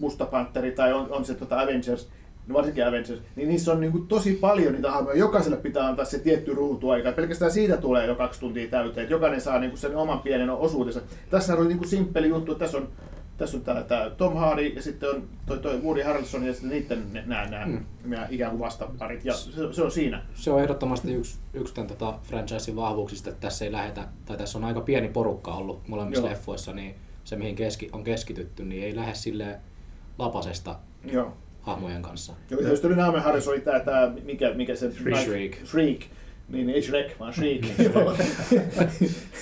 Musta 0.00 0.26
Panteri 0.26 0.72
tai 0.72 0.92
on, 0.92 1.06
on 1.10 1.24
se 1.24 1.34
tota 1.34 1.60
Avengers, 1.60 2.08
no 2.46 2.54
varsinkin 2.54 2.86
Avengers, 2.86 3.20
niin 3.36 3.48
niissä 3.48 3.72
on 3.72 3.80
niin 3.80 3.92
kuin 3.92 4.06
tosi 4.06 4.32
paljon 4.32 4.72
niitä 4.72 4.90
hahmoja. 4.90 5.16
Jokaiselle 5.18 5.56
pitää 5.56 5.86
antaa 5.86 6.04
se 6.04 6.18
tietty 6.18 6.54
ruutuaika. 6.54 7.12
Pelkästään 7.12 7.50
siitä 7.50 7.76
tulee 7.76 8.06
jo 8.06 8.14
kaksi 8.14 8.40
tuntia 8.40 8.68
täyteen. 8.68 9.02
että 9.04 9.14
Jokainen 9.14 9.40
saa 9.40 9.58
niin 9.58 9.70
kuin 9.70 9.80
sen 9.80 9.96
oman 9.96 10.20
pienen 10.20 10.50
osuutensa. 10.50 11.00
Tässä 11.30 11.54
oli 11.56 11.68
niin 11.68 11.78
kuin 11.78 11.88
simppeli 11.88 12.28
juttu. 12.28 12.54
Tässä 12.54 12.78
on 12.78 12.88
tässä 13.38 13.56
on 13.56 13.62
tää, 13.64 13.82
tää 13.82 14.10
Tom 14.10 14.36
Hardy 14.36 14.66
ja 14.66 14.82
sitten 14.82 15.10
on 15.10 15.22
toi, 15.46 15.58
toi 15.58 15.80
Woody 15.82 16.02
Harrelson 16.02 16.44
ja 16.46 16.52
sitten 16.52 16.70
niiden 16.70 17.24
nämä, 17.26 17.46
nämä 17.46 17.66
Mm. 17.66 17.84
mm. 18.04 18.14
ikään 18.30 18.50
kuin 18.50 18.60
vastaparit. 18.60 19.24
Ja 19.24 19.34
se, 19.34 19.72
se 19.72 19.82
on 19.82 19.90
siinä. 19.90 20.22
Se 20.34 20.50
on 20.50 20.60
ehdottomasti 20.60 21.14
yksi, 21.14 21.38
yksi 21.54 21.74
tämän 21.74 21.88
tota 21.88 22.14
franchisein 22.22 22.76
vahvuuksista, 22.76 23.30
että 23.30 23.40
tässä 23.40 23.64
ei 23.64 23.72
lähetä, 23.72 24.08
tai 24.24 24.36
tässä 24.36 24.58
on 24.58 24.64
aika 24.64 24.80
pieni 24.80 25.08
porukka 25.08 25.54
ollut 25.54 25.88
molemmissa 25.88 26.22
Joo. 26.22 26.30
leffoissa, 26.30 26.72
niin 26.72 26.94
se 27.24 27.36
mihin 27.36 27.54
keski, 27.54 27.88
on 27.92 28.04
keskitytty, 28.04 28.64
niin 28.64 28.84
ei 28.84 28.96
lähde 28.96 29.14
sille 29.14 29.60
lapasesta 30.18 30.76
Joo. 31.04 31.36
hahmojen 31.60 32.02
kanssa. 32.02 32.32
Ja 32.50 32.68
jos 32.68 32.80
tuli 32.80 32.96
Naame 32.96 33.20
Harris 33.20 33.48
oli 33.48 33.60
tää, 33.60 33.80
tää 33.80 34.12
mikä, 34.24 34.54
mikä 34.54 34.76
se... 34.76 34.92
Shriek. 34.92 35.18
Shriek. 35.24 35.66
Shriek. 35.66 36.00
Niin, 36.48 36.70
ei 36.70 36.82
Shrek, 36.82 37.20
vaan 37.20 37.32
Shriek. 37.32 37.66
Joo. 37.82 38.14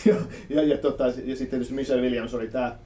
ja, 0.06 0.16
ja, 0.48 0.62
ja, 0.62 0.78
tota, 0.78 1.06
ja 1.06 1.12
sitten 1.12 1.48
tietysti 1.48 1.74
Michelle 1.74 2.02
Williams 2.02 2.34
oli 2.34 2.48
tää, 2.48 2.78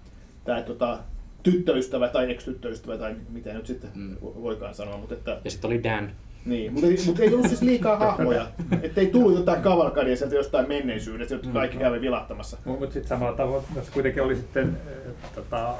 tää 0.45 0.63
tota, 0.63 0.99
tyttöystävä 1.43 2.09
tai 2.09 2.31
ex-tyttöystävä 2.31 2.99
tai 2.99 3.17
mitä 3.29 3.53
nyt 3.53 3.67
sitten 3.67 3.91
mm. 3.95 4.17
voikaan 4.21 4.75
sanoa, 4.75 4.99
mutta 4.99 5.15
että 5.15 5.41
Ja 5.45 5.51
sitten 5.51 5.69
oli 5.69 5.83
Dan. 5.83 6.11
Niin, 6.47 6.73
mutta 6.73 6.87
ei, 6.87 6.97
mutta 7.07 7.23
ei 7.23 7.31
tullut 7.31 7.49
siis 7.49 7.63
liikaa 7.63 7.97
hahmoja. 7.97 8.47
Että 8.83 9.01
ei 9.01 9.07
tullut 9.07 9.39
jotain 9.39 9.63
kavalkadia 9.63 10.17
sieltä 10.17 10.35
jostain 10.35 10.69
menneisyydestä, 10.69 11.35
jotka 11.35 11.51
kaikki 11.53 11.79
kävi 11.79 12.01
vilahtamassa. 12.01 12.57
Mutta 12.65 12.93
sitten 12.93 13.09
samalla 13.09 13.37
tavoin, 13.37 13.65
jos 13.77 13.91
kuitenkin 13.91 14.23
oli 14.23 14.37
sitten 14.37 14.69
äh, 14.69 15.33
tota, 15.35 15.75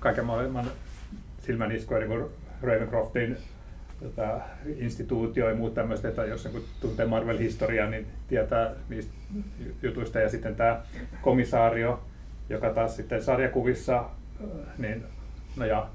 kaiken 0.00 0.24
maailman 0.24 0.66
silmäniskuja, 1.40 2.00
niin 2.00 2.08
kuin 2.08 2.24
Ravencroftin 2.62 3.36
tota, 4.02 4.40
instituutio 4.76 5.48
ja 5.48 5.54
muut 5.54 5.74
tämmöiset, 5.74 6.04
että 6.04 6.24
jos 6.24 6.44
joku 6.44 6.60
tuntee 6.80 7.06
Marvel-historiaa, 7.06 7.90
niin 7.90 8.06
tietää 8.28 8.70
niistä 8.88 9.12
jutuista. 9.82 10.20
Ja 10.20 10.28
sitten 10.28 10.56
tämä 10.56 10.80
komisaario, 11.22 12.02
joka 12.48 12.70
taas 12.70 12.96
sitten 12.96 13.22
sarjakuvissa, 13.22 13.96
äh, 13.96 14.78
niin 14.78 15.04
no 15.56 15.66
ja, 15.66 15.88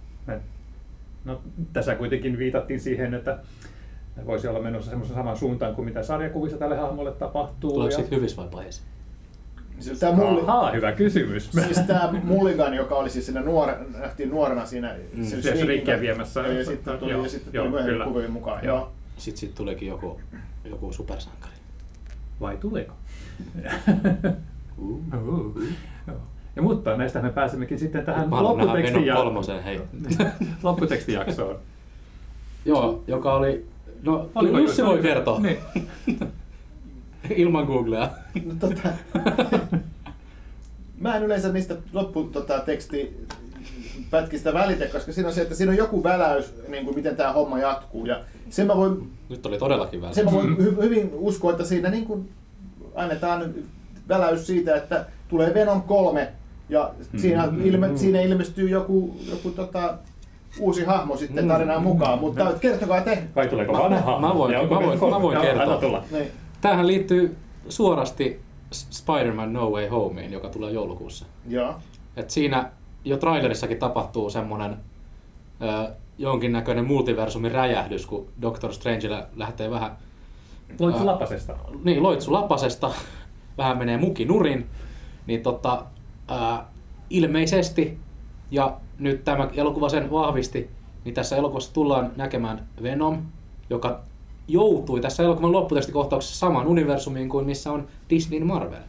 no, 1.26 1.42
tässä 1.74 1.96
kuitenkin 1.96 2.38
viitattiin 2.38 2.80
siihen, 2.80 3.14
että 3.14 3.38
voisi 4.26 4.48
olla 4.48 4.60
menossa 4.60 4.90
semmoisen 4.90 5.16
saman 5.16 5.38
suuntaan 5.38 5.76
kuin 5.76 5.86
mitä 5.86 6.04
sarjakuvissa 6.04 6.58
tälle 6.58 6.78
hahmolle 6.78 7.12
tapahtuu. 7.12 7.72
Tuleeko 7.72 7.92
ja- 7.94 7.98
siitä 7.98 8.16
hyvissä 8.16 8.38
vai 8.38 8.48
pahissa? 8.52 8.84
Siis 9.80 10.00
tämä 10.00 10.14
mulli, 10.14 10.42
Ahaa, 10.42 10.72
hyvä 10.72 10.92
kysymys. 10.92 11.52
siis 11.52 11.80
tää 11.80 12.14
Mulligan, 12.24 12.74
joka 12.74 12.96
oli 12.96 13.10
siis 13.10 13.26
siinä 13.26 13.42
nuore, 13.42 13.78
nähtiin 14.00 14.30
nuorena 14.30 14.66
siinä 14.66 14.96
Mm. 15.14 15.24
sen 15.26 15.42
Shriekia 15.58 15.86
kanssa. 15.86 16.02
viemässä. 16.02 16.40
Joo, 16.40 16.52
Ja 16.52 16.66
sitten 16.66 17.00
tuli, 17.00 17.12
Joo, 17.12 17.24
ja 17.24 17.30
sitten 17.30 17.54
joo, 17.54 17.64
tuli 17.64 17.72
myöhemmin 17.72 17.94
kyllä. 17.94 18.06
kuvien 18.06 18.32
mukaan. 18.32 18.66
Joo. 18.66 18.78
Joo. 18.78 18.92
Sitten 19.18 19.40
siitä 19.40 19.56
tulikin 19.56 19.88
joku, 19.88 20.20
joku 20.66 20.94
supersankari. 20.94 21.54
Vai 22.42 22.58
tuleeko? 22.58 22.94
Uh. 24.78 25.02
Joo. 26.08 26.18
Ja 26.56 26.62
mutta 26.62 26.98
näistä 26.98 27.22
me 27.22 27.30
pääsemmekin 27.30 27.80
sitten 27.80 28.06
tähän 28.06 28.28
lopputekstin 28.32 29.14
kolmosen, 29.16 29.64
hei. 29.64 29.82
lopputekstijaksoon. 30.64 31.56
Joo, 32.66 33.04
joka 33.08 33.34
oli... 33.34 33.66
No, 34.04 34.30
Oliko 34.36 34.60
Jussi 34.60 34.84
voi 34.86 35.00
kertoa. 35.00 35.40
Niin. 35.40 35.58
Ilman 37.36 37.66
Googlea. 37.66 38.10
No, 38.46 38.54
tota, 38.60 38.90
mä 41.02 41.16
en 41.18 41.24
yleensä 41.24 41.52
niistä 41.54 41.76
loppu 41.94 42.24
tota, 42.24 42.60
teksti 42.60 43.18
pätkistä 44.12 44.54
välitä, 44.54 44.86
koska 44.86 45.12
siinä 45.14 45.28
on 45.28 45.34
se, 45.36 45.42
että 45.42 45.56
siinä 45.56 45.72
on 45.72 45.78
joku 45.78 46.04
väläys, 46.04 46.54
niin 46.68 46.86
kuin 46.86 46.96
miten 46.96 47.16
tämä 47.16 47.34
homma 47.34 47.60
jatkuu. 47.60 48.06
Ja 48.06 48.20
sen 48.50 48.68
mä 48.68 48.76
voin, 48.78 49.12
Nyt 49.30 49.46
oli 49.46 49.58
todellakin 49.58 50.02
sen 50.12 50.26
mä 50.26 50.32
voin 50.32 50.58
hy- 50.58 50.82
hyvin 50.84 51.10
uskoa, 51.14 51.52
että 51.52 51.66
siinä 51.66 51.90
niin 51.90 52.06
kuin 52.06 52.30
annetaan 52.96 53.54
väläys 54.10 54.48
siitä, 54.48 54.76
että 54.76 55.06
tulee 55.28 55.54
Venom 55.54 55.82
3 55.82 56.32
ja 56.70 56.92
siinä, 57.18 57.48
Mm. 57.48 57.66
ilme, 57.66 57.98
siinä 57.98 58.22
ilmestyy 58.22 58.70
joku, 58.70 59.16
joku 59.30 59.50
tota, 59.52 59.98
uusi 60.60 60.84
hahmo 60.86 61.18
sitten 61.18 61.48
tarinaan 61.48 61.84
mukaan, 61.84 62.20
mutta 62.20 62.54
kertokaa 62.62 63.02
te. 63.02 63.24
Vai 63.36 63.48
tuleeko 63.48 63.74
Mä- 63.74 63.80
vanha? 63.80 64.20
mä 64.20 64.34
voin- 64.36 64.54
mä 64.54 64.70
voin- 64.70 65.00
mä 65.14 65.22
voin 65.22 65.38
kertoa. 65.42 65.64
Anna 65.64 65.78
tulla. 65.78 66.04
Niin. 66.12 66.28
Tämähän 66.62 66.88
liittyy 66.88 67.38
suorasti 67.70 68.40
Spider-Man 68.72 69.54
No 69.54 69.70
Way 69.70 69.88
Homeen, 69.88 70.32
joka 70.32 70.50
tulee 70.50 70.72
joulukuussa. 70.72 71.26
Joo. 71.48 71.76
Et 72.16 72.30
siinä 72.30 72.72
jo 73.06 73.18
trailerissakin 73.18 73.78
tapahtuu 73.80 74.30
semmoinen 74.30 74.78
ö, 75.62 75.92
jonkinnäköinen 76.18 76.86
multiversumin 76.86 77.52
räjähdys, 77.52 78.06
kun 78.06 78.28
Doctor 78.42 78.74
Strangella 78.74 79.24
lähtee 79.36 79.72
vähän 79.72 79.92
Loitsu 80.80 81.00
Ää. 81.00 81.06
lapasesta. 81.06 81.56
niin, 81.84 82.04
loitsu 82.04 82.34
lapasesta, 82.34 82.92
vähän 83.58 83.78
menee 83.78 83.98
muki 83.98 84.26
nurin, 84.26 84.68
niin 85.28 85.42
tota, 85.44 85.84
ää, 86.28 86.66
ilmeisesti, 87.10 87.98
ja 88.52 88.78
nyt 89.00 89.24
tämä 89.24 89.50
elokuva 89.56 89.90
sen 89.90 90.12
vahvisti, 90.12 90.70
niin 91.06 91.16
tässä 91.16 91.36
elokuvassa 91.36 91.74
tullaan 91.74 92.12
näkemään 92.16 92.60
Venom, 92.84 93.18
joka 93.70 94.00
joutui 94.48 95.02
tässä 95.02 95.24
elokuvan 95.24 95.52
lopputekstikohtauksessa 95.52 96.40
samaan 96.40 96.68
universumiin 96.68 97.30
kuin 97.30 97.46
missä 97.46 97.72
on 97.72 97.88
Disneyn 98.10 98.48
Marvel. 98.48 98.80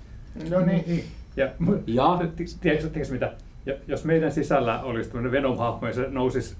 No 0.50 0.60
niin. 0.60 1.04
Ja, 1.36 1.46
Ja? 1.86 2.18
Tiedätkö, 2.36 2.88
tiedätkö 2.92 3.12
mitä? 3.12 3.32
Ja 3.66 3.74
Jos 3.88 4.04
meidän 4.04 4.32
sisällä 4.32 4.82
olisi 4.82 5.10
tämmöinen 5.10 5.32
Venom-hahmo 5.32 5.86
ja 5.86 5.92
se 5.92 6.08
nousisi 6.08 6.54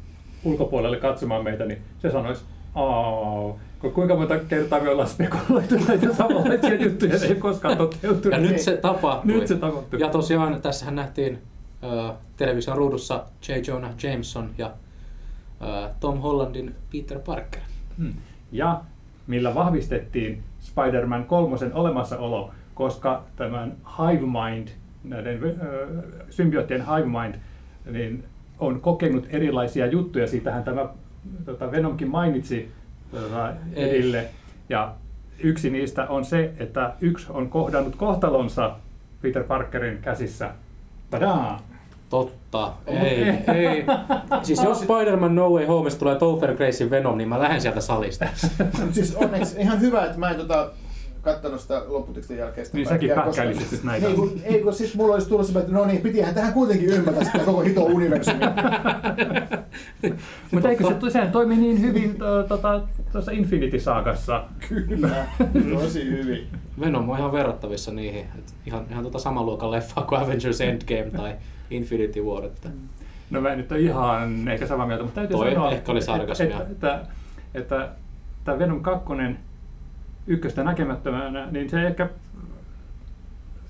ulkopuolelle 0.45 0.97
katsomaan 0.97 1.45
meitä, 1.45 1.65
niin 1.65 1.79
se 1.99 2.11
sanoisi, 2.11 2.43
Aa, 2.75 3.55
ku- 3.79 3.91
kuinka 3.91 4.17
monta 4.17 4.39
kertaa 4.39 4.81
me 4.81 4.91
ollaan 4.91 5.09
spekuloitu 5.09 5.75
näitä 5.89 6.15
samanlaisia 6.15 6.75
juttuja, 6.75 7.17
ei 7.29 7.35
koskaan 7.35 7.77
toteutunut. 7.77 8.33
Ja 8.33 8.39
nyt 8.39 8.59
se 8.59 8.77
tapahtui. 8.77 9.33
Nyt 9.33 9.47
se 9.47 9.57
tapahtui. 9.57 10.01
Ja 10.01 10.09
tosiaan 10.09 10.63
tässähän 10.63 10.97
nähtiin 10.97 11.39
television 12.37 12.77
ruudussa 12.77 13.25
J. 13.49 13.53
Jonah 13.67 13.93
Jameson 14.03 14.51
ja 14.59 14.71
Tom 16.01 16.19
Hollandin 16.19 16.75
Peter 16.93 17.19
Parker. 17.19 17.63
Hmm. 17.99 18.13
Ja 18.53 18.81
millä 19.27 19.55
vahvistettiin 19.55 20.43
Spider-Man 20.61 21.25
kolmosen 21.25 21.75
olemassaolo, 21.75 22.51
koska 22.75 23.25
tämän 23.37 23.77
Hive 23.99 24.27
Mind, 24.27 24.69
näiden 25.05 25.41
symbioottien 26.31 26.87
Hive 26.87 27.21
Mind, 27.21 27.35
niin 27.91 28.25
on 28.59 28.81
kokenut 28.81 29.27
erilaisia 29.31 29.87
juttuja. 29.87 30.27
Siitähän 30.27 30.65
tämä 30.65 30.89
tota 31.45 31.71
Venomkin 31.71 32.09
mainitsi 32.11 32.73
tota. 33.11 33.53
Edille. 33.75 34.29
Ja 34.69 34.95
yksi 35.39 35.71
niistä 35.71 36.07
on 36.09 36.25
se, 36.25 36.53
että 36.59 36.95
yksi 37.01 37.27
on 37.31 37.49
kohdannut 37.51 37.97
kohtalonsa 37.97 38.77
Peter 39.23 39.45
Parkerin 39.45 39.99
käsissä. 39.99 40.51
Tadaa! 41.11 41.63
Totta. 42.13 42.73
Ei, 42.87 43.25
ei. 43.55 43.85
Siis 44.43 44.63
jos 44.63 44.81
Spider-Man 44.81 45.35
No 45.35 45.51
Way 45.51 45.67
Homesta 45.67 45.99
tulee 45.99 46.15
Topher 46.15 46.57
Gracein 46.57 46.91
Venom, 46.91 47.19
niin 47.19 47.29
mä 47.29 47.39
lähden 47.39 47.61
sieltä 47.61 47.81
salista. 47.81 48.27
Siis 48.93 49.17
onneksi 49.17 49.61
ihan 49.61 49.81
hyvä, 49.81 50.05
että 50.05 50.19
mä 50.19 50.31
en 50.31 50.37
tota, 50.37 50.71
kattonut 51.23 51.61
sitä 51.61 51.83
lopputekstin 51.87 52.37
jälkeistä 52.37 52.77
Niin 52.77 52.89
säkin 52.89 53.11
pähkäilisit 53.15 53.69
sit 53.69 53.85
näitä. 53.85 54.07
Niin, 54.07 54.17
kun, 54.17 54.41
ei 54.45 54.63
kun 54.63 54.75
siis 54.75 54.97
mulla 54.97 55.15
olisi 55.15 55.29
tullut 55.29 55.47
semmoinen, 55.47 55.69
että 55.71 55.79
no 55.81 55.87
niin, 55.87 56.01
pitihän 56.01 56.35
tähän 56.35 56.53
kuitenkin 56.53 56.89
ymmärtää 56.89 57.25
sitä 57.25 57.39
koko 57.39 57.61
hito 57.61 57.85
universumi. 57.85 58.41
Mutta 60.51 60.69
eikö 60.69 60.87
se 60.87 60.95
tosiaan 60.95 61.33
toimi 61.33 61.57
niin 61.57 61.81
hyvin 61.81 62.17
to- 62.17 62.43
tota, 62.43 62.81
tuossa 63.13 63.33
Infinity 63.33 63.81
Saagassa? 63.81 64.45
Kyllä, 64.69 65.27
tosi 65.75 66.05
hyvin. 66.11 66.47
Venom 66.81 67.09
on 67.11 67.19
ihan 67.19 67.33
verrattavissa 67.33 67.93
niihin. 67.93 68.27
Et 68.39 68.55
ihan, 68.67 68.87
ihan 68.91 69.05
tota 69.05 69.19
saman 69.19 69.47
luokan 69.47 69.71
leffaa 69.71 70.05
kuin 70.05 70.21
Avengers 70.21 70.61
Endgame 70.61 71.11
tai 71.17 71.35
Infinity 71.71 72.21
War. 72.21 72.45
Että 72.45 72.69
No 73.31 73.41
mä 73.41 73.49
en 73.49 73.59
nyt 73.59 73.73
ole 73.73 73.81
ihan 73.81 74.49
ehkä 74.49 74.67
samaa 74.67 74.87
mieltä, 74.87 75.05
mutta 75.05 75.21
täytyy 75.21 75.37
Toi 75.37 75.53
sanoa, 75.53 75.73
ehkä 75.73 75.93
oli 75.93 76.03
sarkasmia. 76.03 76.49
että, 76.49 76.63
että, 76.71 77.01
että, 77.55 77.89
tämä 78.45 78.59
Venom 78.59 78.83
2 78.83 79.05
ykköstä 80.27 80.65
näkemättömänä, 80.65 81.49
niin 81.51 81.71
se 81.71 81.87
ehkä 81.87 82.09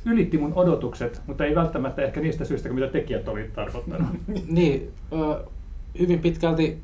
ylitti 0.05 0.39
mun 0.39 0.53
odotukset, 0.55 1.23
mutta 1.27 1.45
ei 1.45 1.55
välttämättä 1.55 2.03
ehkä 2.03 2.21
niistä 2.21 2.45
syistä, 2.45 2.69
mitä 2.69 2.87
tekijät 2.87 3.29
oli 3.29 3.51
tarkoittanut. 3.55 4.09
niin, 4.49 4.93
hyvin 5.99 6.19
pitkälti 6.19 6.81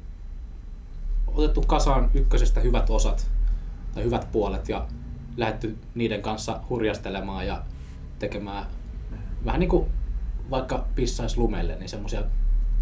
otettu 1.26 1.60
kasaan 1.66 2.10
ykkösestä 2.14 2.60
hyvät 2.60 2.90
osat 2.90 3.30
tai 3.94 4.04
hyvät 4.04 4.28
puolet 4.32 4.68
ja 4.68 4.86
lähdetty 5.36 5.76
niiden 5.94 6.22
kanssa 6.22 6.60
hurjastelemaan 6.68 7.46
ja 7.46 7.62
tekemään 8.18 8.66
vähän 9.44 9.60
niin 9.60 9.70
kuin 9.70 9.86
vaikka 10.50 10.84
pissaisi 10.94 11.38
lumelle, 11.38 11.76
niin 11.76 11.88
semmoisia 11.88 12.22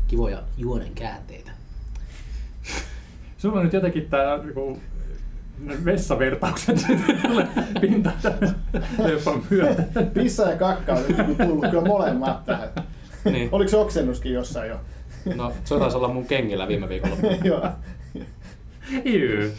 kivoja 0.09 0.43
juonen 0.57 0.95
käänteitä. 0.95 1.51
Sulla 3.39 3.59
on 3.59 3.65
nyt 3.65 3.73
jotenkin 3.73 4.11
tämä 4.11 4.37
niinku, 4.37 4.79
vessavertaukset 5.85 6.87
tulee 7.23 7.49
pintaan 7.81 8.17
leffan 8.99 9.43
myötä. 9.51 9.83
Pissa 10.15 10.51
ja 10.51 10.57
kakka 10.57 10.93
on 10.93 11.05
nyt 11.09 11.17
niinku 11.17 11.45
tullut 11.45 11.71
kyllä 11.71 11.85
molemmat 11.85 12.45
tähän. 12.45 12.69
Niin. 13.25 13.49
Oliko 13.53 13.69
se 13.69 13.77
oksennuskin 13.77 14.33
jossain 14.33 14.69
jo? 14.71 14.81
No, 15.35 15.53
se 15.65 15.79
taisi 15.79 15.97
olla 15.97 16.09
mun 16.09 16.27
kengillä 16.27 16.69
viime 16.69 16.89
viikolla. 16.89 17.17
Joo. 17.45 17.69
Jyy. 19.05 19.55